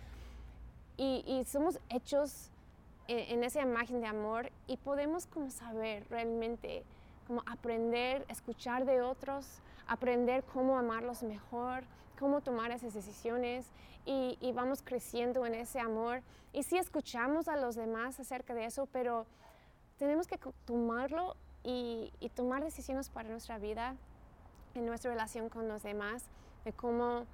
y, 0.97 1.23
y 1.25 1.45
somos 1.45 1.79
hechos 1.89 2.51
en, 3.07 3.43
esa 3.43 3.61
imagen 3.61 4.01
de 4.01 4.07
amor. 4.07 4.51
Y 4.67 4.77
podemos 4.77 5.25
como 5.27 5.49
saber 5.49 6.05
realmente, 6.09 6.83
como 7.27 7.43
aprender, 7.45 8.25
escuchar 8.29 8.85
de 8.85 9.01
otros, 9.01 9.59
aprender 9.87 10.43
cómo 10.43 10.77
amarlos 10.77 11.23
mejor, 11.23 11.83
cómo 12.19 12.41
tomar 12.41 12.71
esas 12.71 12.93
decisiones 12.93 13.65
y, 14.05 14.51
vamos 14.53 14.81
creciendo 14.83 15.45
en 15.45 15.55
ese 15.55 15.79
amor. 15.79 16.21
Y 16.51 16.63
sí 16.63 16.77
escuchamos 16.77 17.47
a 17.47 17.57
los 17.57 17.75
demás 17.75 18.19
acerca 18.19 18.53
de 18.53 18.65
eso, 18.65 18.87
pero 18.91 19.25
tenemos 19.97 20.27
que 20.27 20.37
tomarlo 20.65 21.35
y, 21.63 22.11
tomar 22.35 22.63
decisiones 22.63 23.09
para 23.09 23.29
nuestra 23.29 23.57
vida, 23.57 23.95
en 24.75 24.85
nuestra 24.85 25.11
relación 25.11 25.49
con 25.49 25.67
los 25.67 25.83
demás, 25.83 26.25
de 26.65 26.73
cómo, 26.73 27.25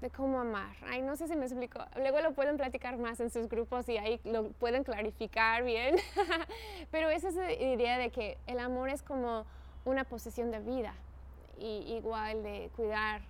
de 0.00 0.10
cómo 0.10 0.40
amar. 0.40 0.74
Ay, 0.86 1.02
no 1.02 1.16
sé 1.16 1.28
si 1.28 1.36
me 1.36 1.46
explico. 1.46 1.80
Luego 1.96 2.20
lo 2.20 2.32
pueden 2.32 2.56
platicar 2.56 2.98
más 2.98 3.20
en 3.20 3.30
sus 3.30 3.48
grupos 3.48 3.88
y 3.88 3.98
ahí 3.98 4.20
lo 4.24 4.50
pueden 4.52 4.84
clarificar 4.84 5.62
bien. 5.64 5.96
pero 6.90 7.10
esa 7.10 7.28
es 7.28 7.34
la 7.34 7.52
idea 7.52 7.98
de 7.98 8.10
que 8.10 8.38
el 8.46 8.58
amor 8.58 8.88
es 8.88 9.02
como 9.02 9.44
una 9.84 10.04
posesión 10.04 10.50
de 10.50 10.60
vida 10.60 10.94
y 11.58 11.94
igual 11.96 12.42
de 12.42 12.70
cuidar 12.76 13.22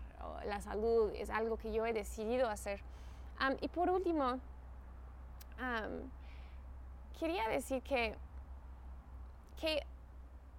la 0.47 0.61
salud 0.61 1.13
es 1.15 1.31
algo 1.31 1.57
que 1.57 1.73
yo 1.73 1.87
he 1.87 1.93
decidido 1.93 2.49
hacer. 2.49 2.81
y 3.61 3.69
por 3.69 3.91
último, 3.91 4.39
quería 7.19 7.49
decir 7.49 7.83
que, 7.83 8.17
que 9.61 9.83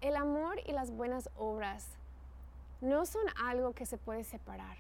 el 0.02 0.16
amor 0.16 0.60
y 0.66 0.72
las 0.72 0.92
buenas 0.92 1.30
obras 1.38 1.88
no 2.82 3.06
son 3.06 3.24
algo 3.44 3.74
que 3.74 3.86
se 3.86 3.98
puede 3.98 4.24
separar. 4.24 4.78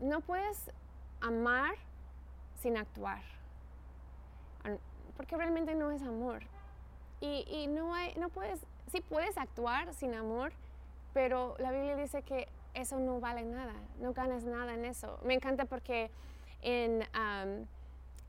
no 0.00 0.20
puedes 0.20 0.70
amar 1.20 1.74
sin 2.54 2.76
actuar, 2.76 3.22
porque 5.16 5.36
realmente 5.36 5.74
no 5.74 5.90
es 5.90 6.02
amor. 6.02 6.42
Y, 7.20 7.44
y 7.48 7.66
no, 7.66 7.94
hay, 7.94 8.14
no 8.14 8.28
puedes, 8.28 8.64
sí 8.88 9.00
puedes 9.00 9.36
actuar 9.38 9.92
sin 9.94 10.14
amor, 10.14 10.52
pero 11.14 11.54
la 11.58 11.70
Biblia 11.70 11.96
dice 11.96 12.22
que 12.22 12.48
eso 12.74 12.98
no 12.98 13.20
vale 13.20 13.44
nada, 13.44 13.74
no 14.00 14.12
ganas 14.12 14.44
nada 14.44 14.74
en 14.74 14.84
eso. 14.84 15.18
Me 15.24 15.34
encanta 15.34 15.64
porque 15.64 16.10
en, 16.62 17.04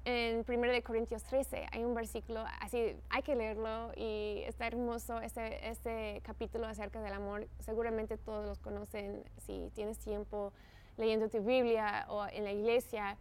en 0.06 0.46
1 0.48 0.84
Corintios 0.84 1.24
13 1.24 1.68
hay 1.72 1.84
un 1.84 1.94
versículo, 1.94 2.44
así 2.62 2.96
hay 3.10 3.22
que 3.22 3.36
leerlo 3.36 3.92
y 3.96 4.44
está 4.48 4.68
hermoso 4.68 5.20
este, 5.22 5.70
este 5.70 6.22
capítulo 6.24 6.68
acerca 6.68 7.02
del 7.02 7.14
amor. 7.14 7.48
Seguramente 7.60 8.18
todos 8.18 8.46
los 8.46 8.60
conocen 8.60 9.24
si 9.46 9.70
tienes 9.76 9.98
tiempo 10.00 10.52
leyendo 10.98 11.30
tu 11.30 11.42
Biblia 11.42 12.06
o 12.10 12.26
en 12.28 12.44
la 12.44 12.52
iglesia 12.52 13.18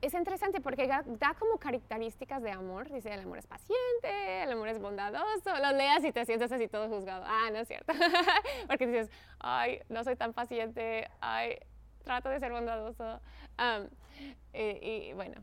es 0.00 0.14
interesante 0.14 0.60
porque 0.60 0.86
da, 0.86 1.34
como 1.38 1.58
características 1.58 2.42
de 2.42 2.50
amor. 2.50 2.90
Dice, 2.90 3.12
el 3.12 3.20
amor 3.20 3.38
es 3.38 3.46
paciente, 3.46 4.42
el 4.42 4.52
amor 4.52 4.68
es 4.68 4.78
bondadoso. 4.78 5.56
Lo 5.60 5.72
leas 5.72 6.04
y 6.04 6.12
te 6.12 6.24
sientes 6.24 6.50
así 6.50 6.68
todo 6.68 6.88
juzgado. 6.88 7.24
Ah, 7.26 7.50
no 7.52 7.58
es 7.58 7.68
cierto. 7.68 7.92
porque 8.68 8.86
dices, 8.86 9.10
ay, 9.38 9.80
no 9.88 10.02
soy 10.04 10.16
tan 10.16 10.32
paciente, 10.32 11.08
ay, 11.20 11.58
trato 12.04 12.28
de 12.28 12.40
ser 12.40 12.52
bondadoso. 12.52 13.20
y, 14.52 15.12
bueno, 15.12 15.42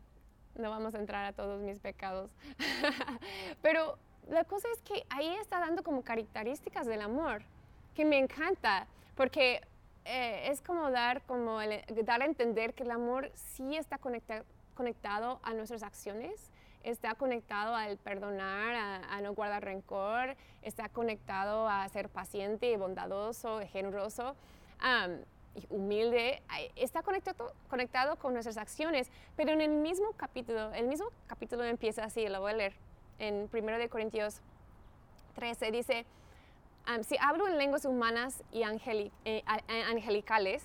no 0.56 0.70
vamos 0.70 0.96
a 0.96 1.00
entrar 1.00 1.26
a 1.26 1.34
todos 1.34 1.62
mis 1.62 1.80
pecados. 1.80 2.32
Pero 3.62 3.98
la 4.28 4.44
cosa 4.44 4.68
es 4.74 4.82
que 4.82 5.06
ahí 5.10 5.36
está 5.36 5.60
dando 5.60 5.84
como 5.84 6.04
características 6.04 6.88
del 6.88 7.02
amor, 7.02 7.44
que 7.96 8.06
me 8.06 8.18
encanta, 8.18 8.88
porque 9.16 9.62
eh, 10.08 10.50
es 10.50 10.62
como 10.62 10.90
dar, 10.90 11.22
como 11.24 11.60
dar 11.60 12.22
a 12.22 12.26
entender 12.26 12.74
que 12.74 12.84
el 12.84 12.92
amor 12.92 13.30
sí 13.36 13.76
está 13.76 14.00
conectado 14.74 15.40
a 15.44 15.54
nuestras 15.54 15.84
acciones, 15.84 16.50
está 16.84 17.16
conectado 17.16 17.76
al 17.76 17.98
perdonar, 17.98 19.04
a, 19.10 19.22
no 19.22 19.34
guardar 19.34 19.66
rencor, 19.66 20.38
está 20.62 20.88
conectado 20.88 21.68
a 21.68 21.88
ser 21.90 22.08
paciente 22.08 22.76
bondadoso, 22.78 23.60
generoso. 23.72 24.36
humilde, 25.70 26.42
está 26.78 27.02
conectado, 27.02 27.52
conectado 27.70 28.16
con 28.16 28.34
nuestras 28.34 28.58
acciones, 28.58 29.10
pero 29.36 29.52
en 29.52 29.60
el 29.60 29.72
mismo 29.72 30.14
capítulo, 30.16 30.72
el 30.74 30.88
mismo 30.88 31.08
capítulo 31.28 31.66
empieza 31.66 32.06
así, 32.06 32.28
lo 32.30 32.40
voy 32.40 32.52
a 32.52 32.56
leer, 32.56 32.74
en 33.20 33.50
1 33.52 33.78
de 33.78 33.90
Corintios 33.90 34.42
13, 35.36 35.72
dice, 35.72 36.06
si 37.04 37.18
hablo 37.20 37.48
en 37.48 37.58
lenguas 37.58 37.86
humanas 37.86 38.44
y 38.52 38.64
eh, 39.26 39.44
angelicales, 39.90 40.64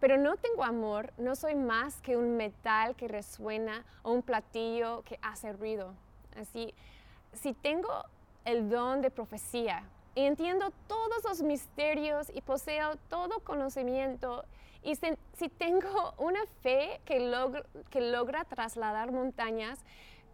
pero 0.00 0.16
no 0.16 0.36
tengo 0.36 0.64
amor, 0.64 1.12
no 1.18 1.36
soy 1.36 1.54
más 1.54 2.00
que 2.00 2.16
un 2.16 2.36
metal 2.36 2.96
que 2.96 3.06
resuena 3.06 3.84
o 4.02 4.12
un 4.12 4.22
platillo 4.22 5.02
que 5.02 5.18
hace 5.20 5.52
ruido. 5.52 5.92
Así, 6.36 6.74
si 7.34 7.52
tengo 7.52 8.04
el 8.44 8.70
don 8.70 9.02
de 9.02 9.10
profecía 9.10 9.84
y 10.14 10.22
entiendo 10.22 10.72
todos 10.86 11.22
los 11.24 11.42
misterios 11.42 12.30
y 12.34 12.40
poseo 12.40 12.96
todo 13.08 13.40
conocimiento, 13.40 14.44
y 14.82 14.94
si, 14.94 15.48
tengo 15.50 16.14
una 16.16 16.40
fe 16.62 17.02
que, 17.04 17.18
que 17.90 18.00
logra 18.00 18.44
trasladar 18.44 19.12
montañas, 19.12 19.78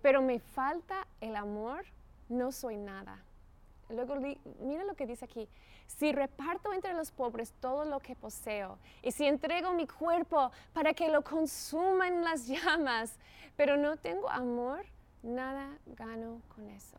pero 0.02 0.22
me 0.22 0.38
falta 0.38 1.06
el 1.20 1.34
amor, 1.34 1.84
no 2.28 2.52
soy 2.52 2.76
nada. 2.76 3.24
Luego, 3.88 4.16
mira 4.60 4.84
lo 4.84 4.94
que 4.94 5.06
dice 5.06 5.24
aquí. 5.24 5.48
Si 5.86 6.12
reparto 6.12 6.72
entre 6.72 6.92
los 6.94 7.12
pobres 7.12 7.52
todo 7.60 7.84
lo 7.84 8.00
que 8.00 8.16
poseo, 8.16 8.78
y 9.02 9.12
si 9.12 9.26
entrego 9.26 9.72
mi 9.72 9.86
cuerpo 9.86 10.50
para 10.72 10.92
que 10.92 11.08
lo 11.08 11.22
consuman 11.22 12.24
las 12.24 12.46
llamas, 12.48 13.16
pero 13.56 13.76
no 13.76 13.96
tengo 13.96 14.28
amor, 14.28 14.84
nada 15.22 15.78
gano 15.86 16.42
con 16.54 16.68
eso. 16.68 16.96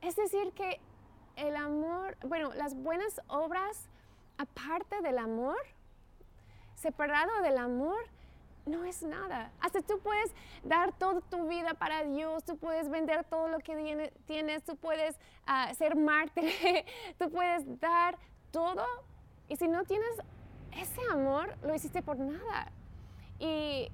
Es 0.00 0.16
decir, 0.16 0.52
que 0.52 0.80
el 1.36 1.56
amor, 1.56 2.16
bueno, 2.22 2.52
las 2.54 2.74
buenas 2.74 3.20
obras, 3.26 3.88
aparte 4.38 5.00
del 5.00 5.18
amor, 5.18 5.56
separado 6.76 7.40
del 7.42 7.58
amor, 7.58 7.98
no 8.66 8.84
es 8.84 9.02
nada. 9.02 9.52
Hasta 9.60 9.82
tú 9.82 9.98
puedes 10.00 10.32
dar 10.62 10.92
toda 10.96 11.20
tu 11.22 11.46
vida 11.48 11.74
para 11.74 12.04
Dios, 12.04 12.44
tú 12.44 12.56
puedes 12.56 12.88
vender 12.88 13.24
todo 13.24 13.48
lo 13.48 13.58
que 13.58 14.12
tienes, 14.26 14.64
tú 14.64 14.76
puedes 14.76 15.16
ah, 15.46 15.72
ser 15.74 15.96
mártir, 15.96 16.52
tú 17.18 17.30
puedes 17.30 17.80
dar 17.80 18.18
todo. 18.50 18.84
Y 19.48 19.56
si 19.56 19.68
no 19.68 19.84
tienes 19.84 20.10
ese 20.72 21.00
amor, 21.10 21.54
lo 21.62 21.74
hiciste 21.74 22.02
por 22.02 22.18
nada. 22.18 22.72
Y, 23.38 23.90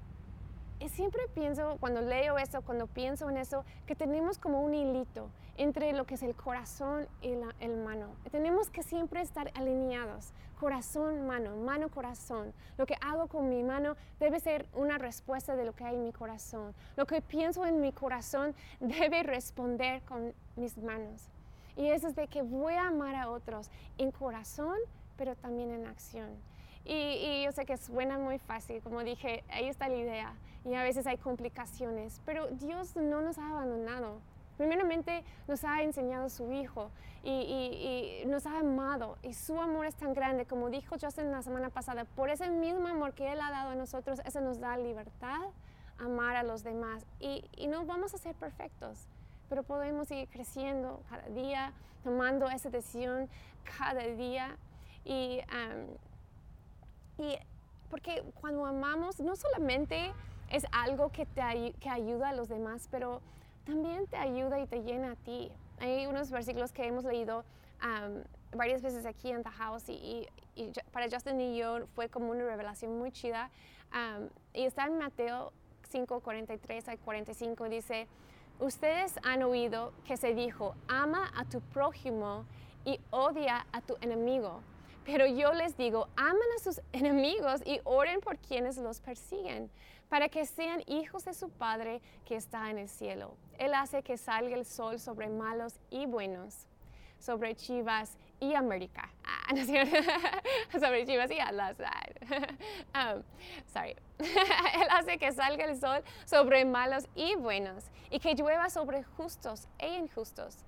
siempre 0.95 1.21
pienso, 1.35 1.77
cuando 1.79 2.01
leo 2.01 2.39
eso, 2.39 2.63
cuando 2.63 2.87
pienso 2.87 3.29
en 3.29 3.37
eso, 3.37 3.65
que 3.87 3.95
tenemos 3.95 4.39
como 4.39 4.63
un 4.63 4.75
hilito 4.75 5.29
entre 5.61 5.93
lo 5.93 6.07
que 6.07 6.15
es 6.15 6.23
el 6.23 6.35
corazón 6.35 7.07
y 7.21 7.35
el 7.61 7.77
mano. 7.77 8.09
Tenemos 8.31 8.71
que 8.71 8.83
siempre 8.83 9.21
estar 9.21 9.51
alineados 9.55 10.33
corazón, 10.61 11.27
mano, 11.27 11.57
mano, 11.57 11.89
corazón. 11.89 12.53
Lo 12.77 12.85
que 12.85 12.95
hago 13.01 13.29
con 13.29 13.49
mi 13.49 13.63
mano 13.63 13.97
debe 14.21 14.41
ser 14.41 14.67
una 14.75 14.99
respuesta 14.99 15.57
de 15.57 15.65
lo 15.65 15.75
que 15.75 15.85
hay 15.85 15.95
en 15.97 16.05
mi 16.05 16.13
corazón. 16.13 16.75
Lo 16.97 17.07
que 17.07 17.23
pienso 17.23 17.65
en 17.65 17.81
mi 17.81 17.93
corazón 17.93 18.55
debe 18.81 19.23
responder 19.23 20.03
con 20.03 20.35
mis 20.57 20.77
manos. 20.77 21.29
Y 21.77 21.89
eso 21.89 22.09
es 22.09 22.15
de 22.15 22.29
que 22.29 22.43
voy 22.43 22.75
a 22.75 22.89
amar 22.89 23.15
a 23.15 23.31
otros 23.31 23.71
en 23.97 24.11
corazón, 24.11 24.77
pero 25.17 25.35
también 25.35 25.71
en 25.71 25.87
acción. 25.87 26.29
Y, 26.85 26.95
y, 26.95 27.45
yo 27.45 27.53
sé 27.53 27.65
que 27.65 27.77
suena 27.77 28.19
muy 28.19 28.39
fácil, 28.39 28.83
como 28.83 29.03
dije, 29.03 29.45
ahí 29.51 29.69
está 29.69 29.89
la 29.89 29.97
idea. 29.97 30.35
Y 30.65 30.75
a 30.75 30.83
veces 30.83 31.07
hay 31.07 31.17
complicaciones, 31.17 32.21
pero 32.27 32.49
Dios 32.49 32.97
no 32.97 33.23
nos 33.23 33.39
ha 33.39 33.49
abandonado. 33.49 34.21
Primeramente 34.61 35.25
nos 35.49 35.65
ha 35.65 35.81
enseñado 35.81 36.29
su 36.29 36.53
Hijo 36.53 36.91
y, 37.25 38.23
nos 38.27 38.45
ha 38.45 38.59
amado 38.59 39.17
y 39.23 39.33
su 39.33 39.59
amor 39.59 39.87
es 39.87 39.95
tan 39.95 40.13
grande, 40.13 40.45
como 40.45 40.69
dijo 40.69 40.97
Justin 41.01 41.31
la 41.31 41.41
semana 41.41 41.71
pasada, 41.71 42.05
por 42.05 42.29
ese 42.29 42.51
mismo 42.51 42.87
amor 42.87 43.15
que 43.15 43.33
Él 43.33 43.41
ha 43.41 43.51
dado 43.51 43.71
a 43.71 43.75
nosotros, 43.75 44.21
eso 44.27 44.43
nos 44.43 44.61
da 44.61 44.77
libertad, 44.77 45.41
amar 45.97 46.37
a 46.37 46.43
los 46.43 46.63
demás. 46.63 47.07
Y, 47.21 47.43
no 47.69 47.87
vamos 47.87 48.13
a 48.13 48.19
ser 48.19 48.35
perfectos, 48.35 49.07
pero 49.49 49.63
podemos 49.63 50.09
seguir 50.09 50.29
creciendo 50.29 51.01
cada 51.09 51.27
día, 51.31 51.73
tomando 52.05 52.47
esa 52.51 52.69
decisión 52.69 53.31
cada 53.79 54.03
día. 54.03 54.59
Y, 55.07 55.41
y 57.17 57.39
porque 57.89 58.23
cuando 58.43 58.67
amamos 58.67 59.21
no 59.21 59.37
solamente 59.37 60.13
es 60.51 60.67
algo 60.71 61.09
que, 61.09 61.25
te, 61.25 61.73
que 61.81 61.89
ayuda 61.89 62.29
a 62.29 62.35
los 62.35 62.51
demás, 62.51 62.89
pero 62.91 63.23
también 63.65 64.07
te 64.07 64.17
ayuda 64.17 64.61
y 64.61 64.67
te 64.67 64.83
llena 64.83 65.13
a 65.13 65.17
ti. 65.17 65.51
Hay 65.79 66.07
unos 66.07 66.31
versículos 66.31 66.73
que 66.73 66.87
hemos 66.87 67.05
leído 67.05 67.45
varias 68.53 68.83
veces 68.83 69.07
aquí 69.07 69.31
en 69.31 69.43
The 69.43 69.51
House 69.51 69.89
y, 69.89 70.27
para 70.93 71.09
Justin 71.11 71.41
y 71.41 71.57
yo 71.57 71.87
fue 71.95 72.09
como 72.09 72.31
una 72.31 72.45
revelación 72.45 72.99
muy 72.99 73.13
chida. 73.13 73.51
y 74.53 74.65
está 74.65 74.87
en 74.87 74.99
Mateo 74.99 75.53
5, 75.89 76.21
43 76.21 76.89
al 76.89 76.99
45, 76.99 77.69
dice, 77.69 78.07
ustedes 78.61 79.15
han 79.25 79.43
oído 79.43 79.93
que 80.07 80.17
se 80.17 80.35
dijo, 80.35 80.75
ama 80.89 81.33
a 81.35 81.45
tu 81.45 81.61
prójimo 81.61 82.45
y 82.85 83.01
odia 83.11 83.67
a 83.73 83.81
tu 83.81 83.97
enemigo. 84.01 84.61
Pero 85.05 85.27
yo 85.27 85.53
les 85.53 85.77
digo, 85.77 86.09
amen 86.17 86.49
a 86.57 86.63
sus 86.63 86.81
enemigos 86.93 87.63
y 87.65 87.81
oren 87.85 88.21
por 88.21 88.39
quienes 88.39 88.77
los 88.77 89.01
persiguen, 89.01 89.71
para 90.11 90.29
que 90.29 90.45
sean 90.45 90.83
hijos 90.87 91.25
de 91.25 91.33
su 91.33 91.49
Padre 91.49 92.03
que 92.27 92.37
está 92.37 92.69
en 92.69 92.77
el 92.79 92.89
cielo. 92.89 93.37
Él 93.59 93.73
hace 93.73 94.03
que 94.03 94.19
salga 94.19 94.57
el 94.57 94.67
sol 94.67 94.99
sobre 94.99 95.29
malos 95.29 95.81
y 95.89 96.05
buenos, 96.05 96.67
sobre 97.21 97.55
Chivas 97.55 98.19
y 98.41 98.55
América. 98.55 99.09
Ah, 99.51 99.53
no, 99.53 99.65
sobre 100.81 101.05
Chivas 101.07 101.31
y 101.31 101.41
Atlas. 101.41 101.77
um, 102.95 103.23
sorry. 103.73 103.97
Él 104.19 104.89
hace 104.91 105.19
que 105.19 105.33
salga 105.33 105.65
el 105.65 105.77
sol 105.77 106.05
sobre 106.25 106.65
malos 106.65 107.09
y 107.17 107.35
buenos 107.35 107.85
y 108.11 108.21
que 108.21 108.35
llueva 108.35 108.71
sobre 108.71 109.03
justos 109.03 109.67
e 109.79 109.89
injustos. 109.99 110.59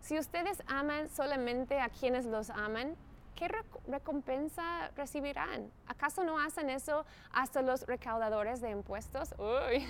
Si 0.00 0.16
ustedes 0.18 0.62
aman 0.66 1.08
solamente 1.08 1.80
a 1.80 1.88
quienes 1.88 2.24
los 2.24 2.50
aman, 2.50 2.96
¿qué 3.40 3.48
recompensa 3.88 4.90
recibirán? 4.96 5.72
¿Acaso 5.86 6.24
no 6.24 6.38
hacen 6.38 6.68
eso 6.68 7.06
hasta 7.32 7.62
los 7.62 7.86
recaudadores 7.86 8.60
de 8.60 8.68
impuestos? 8.68 9.34
Uy, 9.38 9.88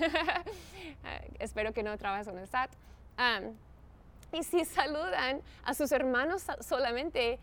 espero 1.40 1.72
que 1.72 1.82
no 1.82 1.98
trabajes 1.98 2.28
con 2.28 2.38
el 2.38 2.46
SAT. 2.46 2.70
Um, 3.18 3.56
y 4.30 4.44
si 4.44 4.64
saludan 4.64 5.42
a 5.64 5.74
sus 5.74 5.90
hermanos 5.90 6.46
solamente, 6.60 7.40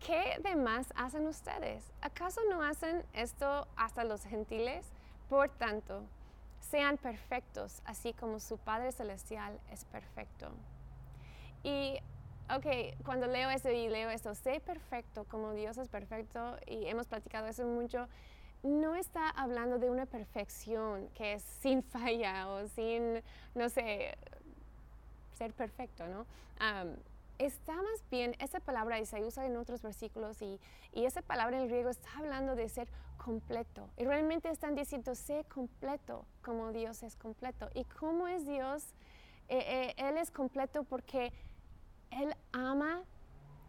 ¿qué 0.00 0.40
demás 0.42 0.86
hacen 0.96 1.26
ustedes? 1.26 1.84
¿Acaso 2.00 2.40
no 2.48 2.62
hacen 2.62 3.04
esto 3.12 3.68
hasta 3.76 4.04
los 4.04 4.24
gentiles? 4.24 4.86
Por 5.28 5.50
tanto, 5.50 6.04
sean 6.70 6.96
perfectos, 6.96 7.82
así 7.84 8.14
como 8.14 8.40
su 8.40 8.56
Padre 8.56 8.92
Celestial 8.92 9.60
es 9.70 9.84
perfecto. 9.84 10.48
Y, 11.62 11.98
ok, 12.54 13.02
cuando 13.04 13.26
leo 13.26 13.50
esto 13.50 13.70
y 13.70 13.88
leo 13.88 14.10
esto, 14.10 14.34
sé 14.34 14.60
perfecto 14.60 15.24
como 15.24 15.52
Dios 15.52 15.78
es 15.78 15.88
perfecto, 15.88 16.56
y 16.66 16.86
hemos 16.86 17.06
platicado 17.06 17.46
eso 17.46 17.66
mucho, 17.66 18.08
no 18.62 18.94
está 18.94 19.30
hablando 19.30 19.78
de 19.78 19.90
una 19.90 20.06
perfección 20.06 21.08
que 21.14 21.34
es 21.34 21.42
sin 21.42 21.82
falla 21.82 22.48
o 22.48 22.66
sin, 22.68 23.22
no 23.54 23.68
sé, 23.68 24.16
ser 25.36 25.52
perfecto, 25.52 26.06
¿no? 26.06 26.26
está 27.38 27.72
más 27.76 28.02
bien, 28.10 28.34
esa 28.40 28.58
palabra 28.58 28.98
y 28.98 29.06
se 29.06 29.22
usa 29.24 29.46
en 29.46 29.56
otros 29.56 29.80
versículos 29.80 30.42
y, 30.42 30.58
y, 30.92 31.04
esa 31.04 31.22
palabra 31.22 31.56
en 31.56 31.62
el 31.62 31.68
griego 31.68 31.88
está 31.88 32.08
hablando 32.18 32.56
de 32.56 32.68
ser 32.68 32.88
completo. 33.16 33.88
Y 33.96 34.04
realmente 34.04 34.50
están 34.50 34.74
diciendo, 34.74 35.14
sé 35.14 35.44
completo 35.44 36.24
como 36.42 36.72
Dios 36.72 37.04
es 37.04 37.14
completo. 37.14 37.70
¿Y 37.74 37.84
cómo 37.84 38.26
es 38.26 38.44
Dios? 38.44 38.82
Eh, 39.48 39.58
eh, 39.58 39.94
él 39.96 40.18
es 40.18 40.30
completo 40.30 40.82
porque 40.82 41.32
Él 42.10 42.34
ama 42.52 43.02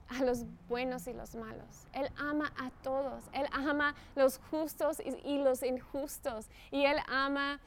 a 0.09 0.23
los 0.23 0.45
buenos 0.67 1.07
y 1.07 1.13
los 1.13 1.35
malos. 1.35 1.87
Él 1.93 2.09
ama 2.17 2.51
a 2.57 2.71
todos. 2.81 3.23
Él 3.33 3.47
ama 3.51 3.95
los 4.15 4.39
justos 4.49 4.99
y, 4.99 5.37
los 5.39 5.63
injustos. 5.63 6.49
Y 6.71 6.85
Él 6.85 6.97
ama, 7.07 7.59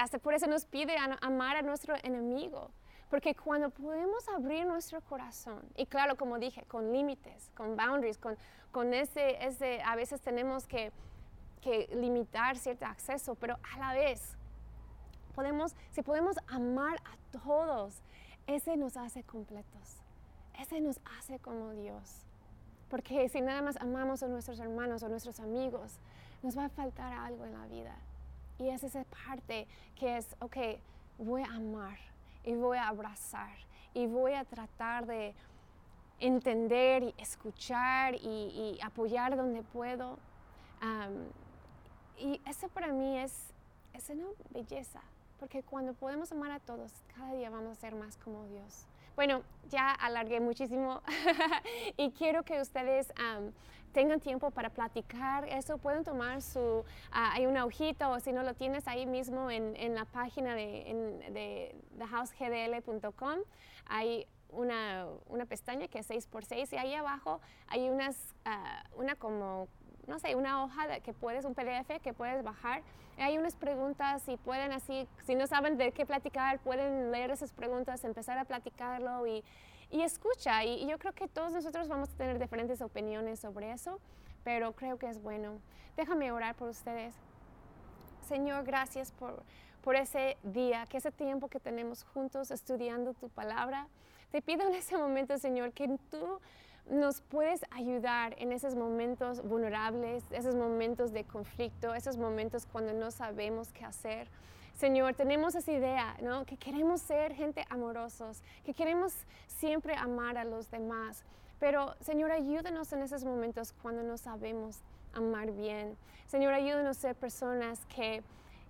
hasta 0.00 0.18
por 0.18 0.34
eso 0.34 0.46
nos 0.46 0.64
pide 0.64 0.96
amar 1.20 1.56
a 1.56 1.62
nuestro 1.62 1.94
enemigo. 2.02 2.70
Porque 3.10 3.34
cuando 3.34 3.70
podemos 3.70 4.26
abrir 4.28 4.66
nuestro 4.66 5.00
corazón, 5.02 5.62
y 5.76 5.86
claro, 5.86 6.16
como 6.16 6.38
dije, 6.38 6.64
con 6.64 6.92
límites, 6.92 7.50
con 7.54 7.76
boundaries, 7.76 8.18
con, 8.18 8.36
con 8.72 8.92
ese, 8.92 9.44
ese, 9.44 9.82
a 9.82 9.94
veces 9.94 10.20
tenemos 10.20 10.66
que, 10.66 10.90
que 11.60 11.88
limitar 11.94 12.56
cierto 12.56 12.86
acceso, 12.86 13.34
pero 13.36 13.58
a 13.72 13.78
la 13.78 13.92
vez, 13.92 14.36
podemos, 15.34 15.76
si 15.92 16.02
podemos 16.02 16.36
amar 16.48 16.96
a 17.04 17.38
todos, 17.38 18.02
ese 18.46 18.76
nos 18.76 18.96
hace 18.96 19.22
completos. 19.22 20.02
Ese 20.58 20.80
nos 20.80 21.00
hace 21.18 21.38
como 21.38 21.70
Dios. 21.72 22.24
Porque 22.88 23.28
si 23.28 23.40
nada 23.40 23.62
más 23.62 23.76
amamos 23.78 24.22
a 24.22 24.28
nuestros 24.28 24.60
hermanos 24.60 25.02
o 25.02 25.08
nuestros 25.08 25.40
amigos, 25.40 25.98
nos 26.42 26.56
va 26.56 26.66
a 26.66 26.68
faltar 26.68 27.12
algo 27.12 27.44
en 27.44 27.52
la 27.52 27.66
vida. 27.66 27.96
Y 28.58 28.68
es 28.68 28.84
esa 28.84 29.04
parte 29.04 29.66
que 29.98 30.16
es, 30.16 30.36
ok, 30.40 30.56
voy 31.18 31.42
a 31.42 31.54
amar 31.54 31.98
y 32.44 32.54
voy 32.54 32.78
a 32.78 32.88
abrazar 32.88 33.56
y 33.94 34.06
voy 34.06 34.34
a 34.34 34.44
tratar 34.44 35.06
de 35.06 35.34
entender 36.20 37.02
y 37.02 37.14
escuchar 37.18 38.14
y, 38.14 38.78
apoyar 38.82 39.36
donde 39.36 39.62
puedo. 39.62 40.18
y 42.18 42.40
eso 42.46 42.68
para 42.68 42.88
mí 42.88 43.18
es, 43.18 43.32
es 43.92 44.10
una 44.10 44.26
belleza, 44.50 45.00
porque 45.44 45.62
cuando 45.62 45.92
podemos 45.92 46.32
amar 46.32 46.50
a 46.52 46.58
todos, 46.58 46.90
cada 47.14 47.34
día 47.34 47.50
vamos 47.50 47.72
a 47.72 47.74
ser 47.74 47.94
más 47.94 48.16
como 48.16 48.46
Dios. 48.46 48.86
Bueno, 49.14 49.42
ya 49.68 49.90
alargué 49.90 50.40
muchísimo 50.40 51.02
y 51.98 52.12
quiero 52.12 52.44
que 52.44 52.62
ustedes 52.62 53.12
tengan 53.92 54.20
tiempo 54.20 54.50
para 54.52 54.70
platicar 54.70 55.46
eso. 55.46 55.76
Pueden 55.76 56.02
tomar 56.02 56.40
su, 56.40 56.82
ah, 57.12 57.32
hay 57.34 57.44
una 57.44 57.66
hojita 57.66 58.08
o 58.08 58.20
si 58.20 58.32
no 58.32 58.42
lo 58.42 58.54
tienes 58.54 58.88
ahí 58.88 59.04
mismo 59.04 59.50
en, 59.50 59.76
en 59.76 59.94
la 59.94 60.06
página 60.06 60.54
de, 60.54 60.90
en, 60.90 61.34
de 61.34 61.76
thehousegdl.com. 61.98 63.40
Hay 63.84 64.26
una, 64.48 65.08
una, 65.26 65.44
pestaña 65.44 65.88
que 65.88 65.98
es 65.98 66.08
6x6 66.08 66.72
y 66.72 66.76
ahí 66.76 66.94
abajo 66.94 67.42
hay 67.66 67.90
unas, 67.90 68.34
ah, 68.46 68.82
una 68.96 69.14
como 69.14 69.68
no 70.06 70.18
sé, 70.18 70.34
una 70.34 70.64
hoja 70.64 71.00
que 71.00 71.12
puedes, 71.12 71.44
un 71.44 71.54
PDF 71.54 72.00
que 72.02 72.12
puedes 72.12 72.42
bajar. 72.42 72.82
Hay 73.18 73.38
unas 73.38 73.54
preguntas 73.54 74.28
y 74.28 74.36
pueden 74.36 74.72
así, 74.72 75.06
si 75.24 75.34
no 75.34 75.46
saben 75.46 75.76
de 75.76 75.92
qué 75.92 76.04
platicar, 76.04 76.58
pueden 76.60 77.12
leer 77.12 77.30
esas 77.30 77.52
preguntas, 77.52 78.04
empezar 78.04 78.38
a 78.38 78.44
platicarlo 78.44 79.26
y, 79.26 79.44
y 79.90 80.02
escucha. 80.02 80.64
Y, 80.64 80.86
yo 80.86 80.98
creo 80.98 81.12
que 81.12 81.28
todos 81.28 81.52
nosotros 81.52 81.88
vamos 81.88 82.08
a 82.10 82.16
tener 82.16 82.38
diferentes 82.38 82.82
opiniones 82.82 83.40
sobre 83.40 83.72
eso, 83.72 84.00
pero 84.42 84.72
creo 84.72 84.98
que 84.98 85.08
es 85.08 85.22
bueno. 85.22 85.60
Déjame 85.96 86.32
orar 86.32 86.54
por 86.56 86.68
ustedes. 86.68 87.14
Señor, 88.26 88.64
gracias 88.64 89.12
por, 89.12 89.42
por 89.82 89.96
ese 89.96 90.36
día, 90.42 90.86
que 90.86 90.96
ese 90.96 91.12
tiempo 91.12 91.48
que 91.48 91.60
tenemos 91.60 92.04
juntos 92.04 92.50
estudiando 92.50 93.14
tu 93.14 93.28
palabra. 93.28 93.86
Te 94.32 94.42
pido 94.42 94.66
en 94.66 94.74
ese 94.74 94.96
momento, 94.96 95.38
Señor, 95.38 95.72
que 95.72 95.88
tú 96.10 96.40
nos 96.90 97.20
puedes 97.22 97.64
ayudar 97.70 98.34
en 98.38 98.52
esos 98.52 98.74
momentos 98.74 99.42
vulnerables, 99.42 100.24
esos 100.30 100.54
momentos 100.54 101.12
de 101.12 101.24
conflicto, 101.24 101.94
esos 101.94 102.16
momentos 102.16 102.66
cuando 102.66 102.92
no 102.92 103.10
sabemos 103.10 103.72
qué 103.72 103.84
hacer. 103.84 104.28
Señor, 104.74 105.14
tenemos 105.14 105.54
esa 105.54 105.72
idea, 105.72 106.16
¿no? 106.20 106.44
Que 106.44 106.56
queremos 106.56 107.00
ser 107.00 107.34
gente 107.34 107.64
amorosos, 107.70 108.42
que 108.64 108.74
queremos 108.74 109.14
siempre 109.46 109.94
amar 109.94 110.36
a 110.36 110.44
los 110.44 110.70
demás. 110.70 111.22
Pero, 111.60 111.94
Señor, 112.00 112.32
ayúdanos 112.32 112.92
en 112.92 113.02
esos 113.02 113.24
momentos 113.24 113.72
cuando 113.80 114.02
no 114.02 114.18
sabemos 114.18 114.78
amar 115.14 115.52
bien. 115.52 115.96
Señor, 116.26 116.52
ayúdanos 116.52 116.98
a 116.98 117.00
ser 117.00 117.14
personas 117.14 117.80
que, 117.86 118.22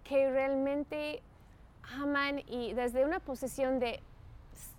que 0.05 0.31
realmente 0.31 1.22
aman 1.98 2.40
y 2.46 2.74
desde 2.74 3.05
una 3.05 3.20
posición 3.20 3.79
de 3.79 4.00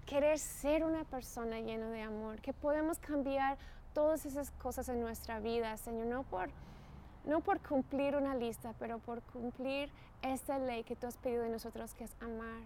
querer 0.05 0.39
ser 0.39 0.83
una 0.83 1.03
persona 1.03 1.59
llena 1.59 1.89
de 1.89 2.01
amor, 2.01 2.39
que 2.41 2.53
podemos 2.53 2.99
cambiar 2.99 3.57
todas 3.93 4.25
esas 4.25 4.51
cosas 4.51 4.89
en 4.89 5.01
nuestra 5.01 5.39
vida, 5.39 5.77
Señor, 5.77 6.07
no 6.07 6.23
por, 6.23 6.49
no 7.25 7.41
por 7.41 7.59
cumplir 7.59 8.15
una 8.15 8.35
lista, 8.35 8.73
pero 8.79 8.99
por 8.99 9.21
cumplir 9.21 9.89
esta 10.21 10.59
ley 10.59 10.83
que 10.83 10.95
tú 10.95 11.07
has 11.07 11.17
pedido 11.17 11.43
de 11.43 11.49
nosotros, 11.49 11.93
que 11.93 12.03
es 12.03 12.15
amar. 12.21 12.61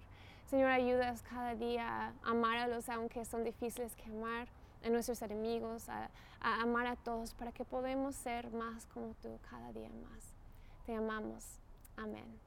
Señor, 0.49 0.71
ayudas 0.71 1.21
cada 1.21 1.55
día 1.55 2.07
a 2.07 2.29
amar 2.29 2.57
a 2.57 2.67
los 2.67 2.89
aunque 2.89 3.23
son 3.25 3.43
difíciles 3.43 3.95
que 3.95 4.09
amar, 4.09 4.47
a 4.83 4.89
nuestros 4.89 5.21
enemigos, 5.21 5.89
a, 5.89 6.09
a 6.41 6.61
amar 6.61 6.87
a 6.87 6.95
todos, 6.95 7.33
para 7.33 7.51
que 7.51 7.65
podamos 7.65 8.15
ser 8.15 8.49
más 8.51 8.85
como 8.87 9.13
tú 9.21 9.37
cada 9.49 9.71
día 9.73 9.89
más. 9.89 10.33
Te 10.85 10.95
amamos. 10.95 11.59
Amén. 11.97 12.39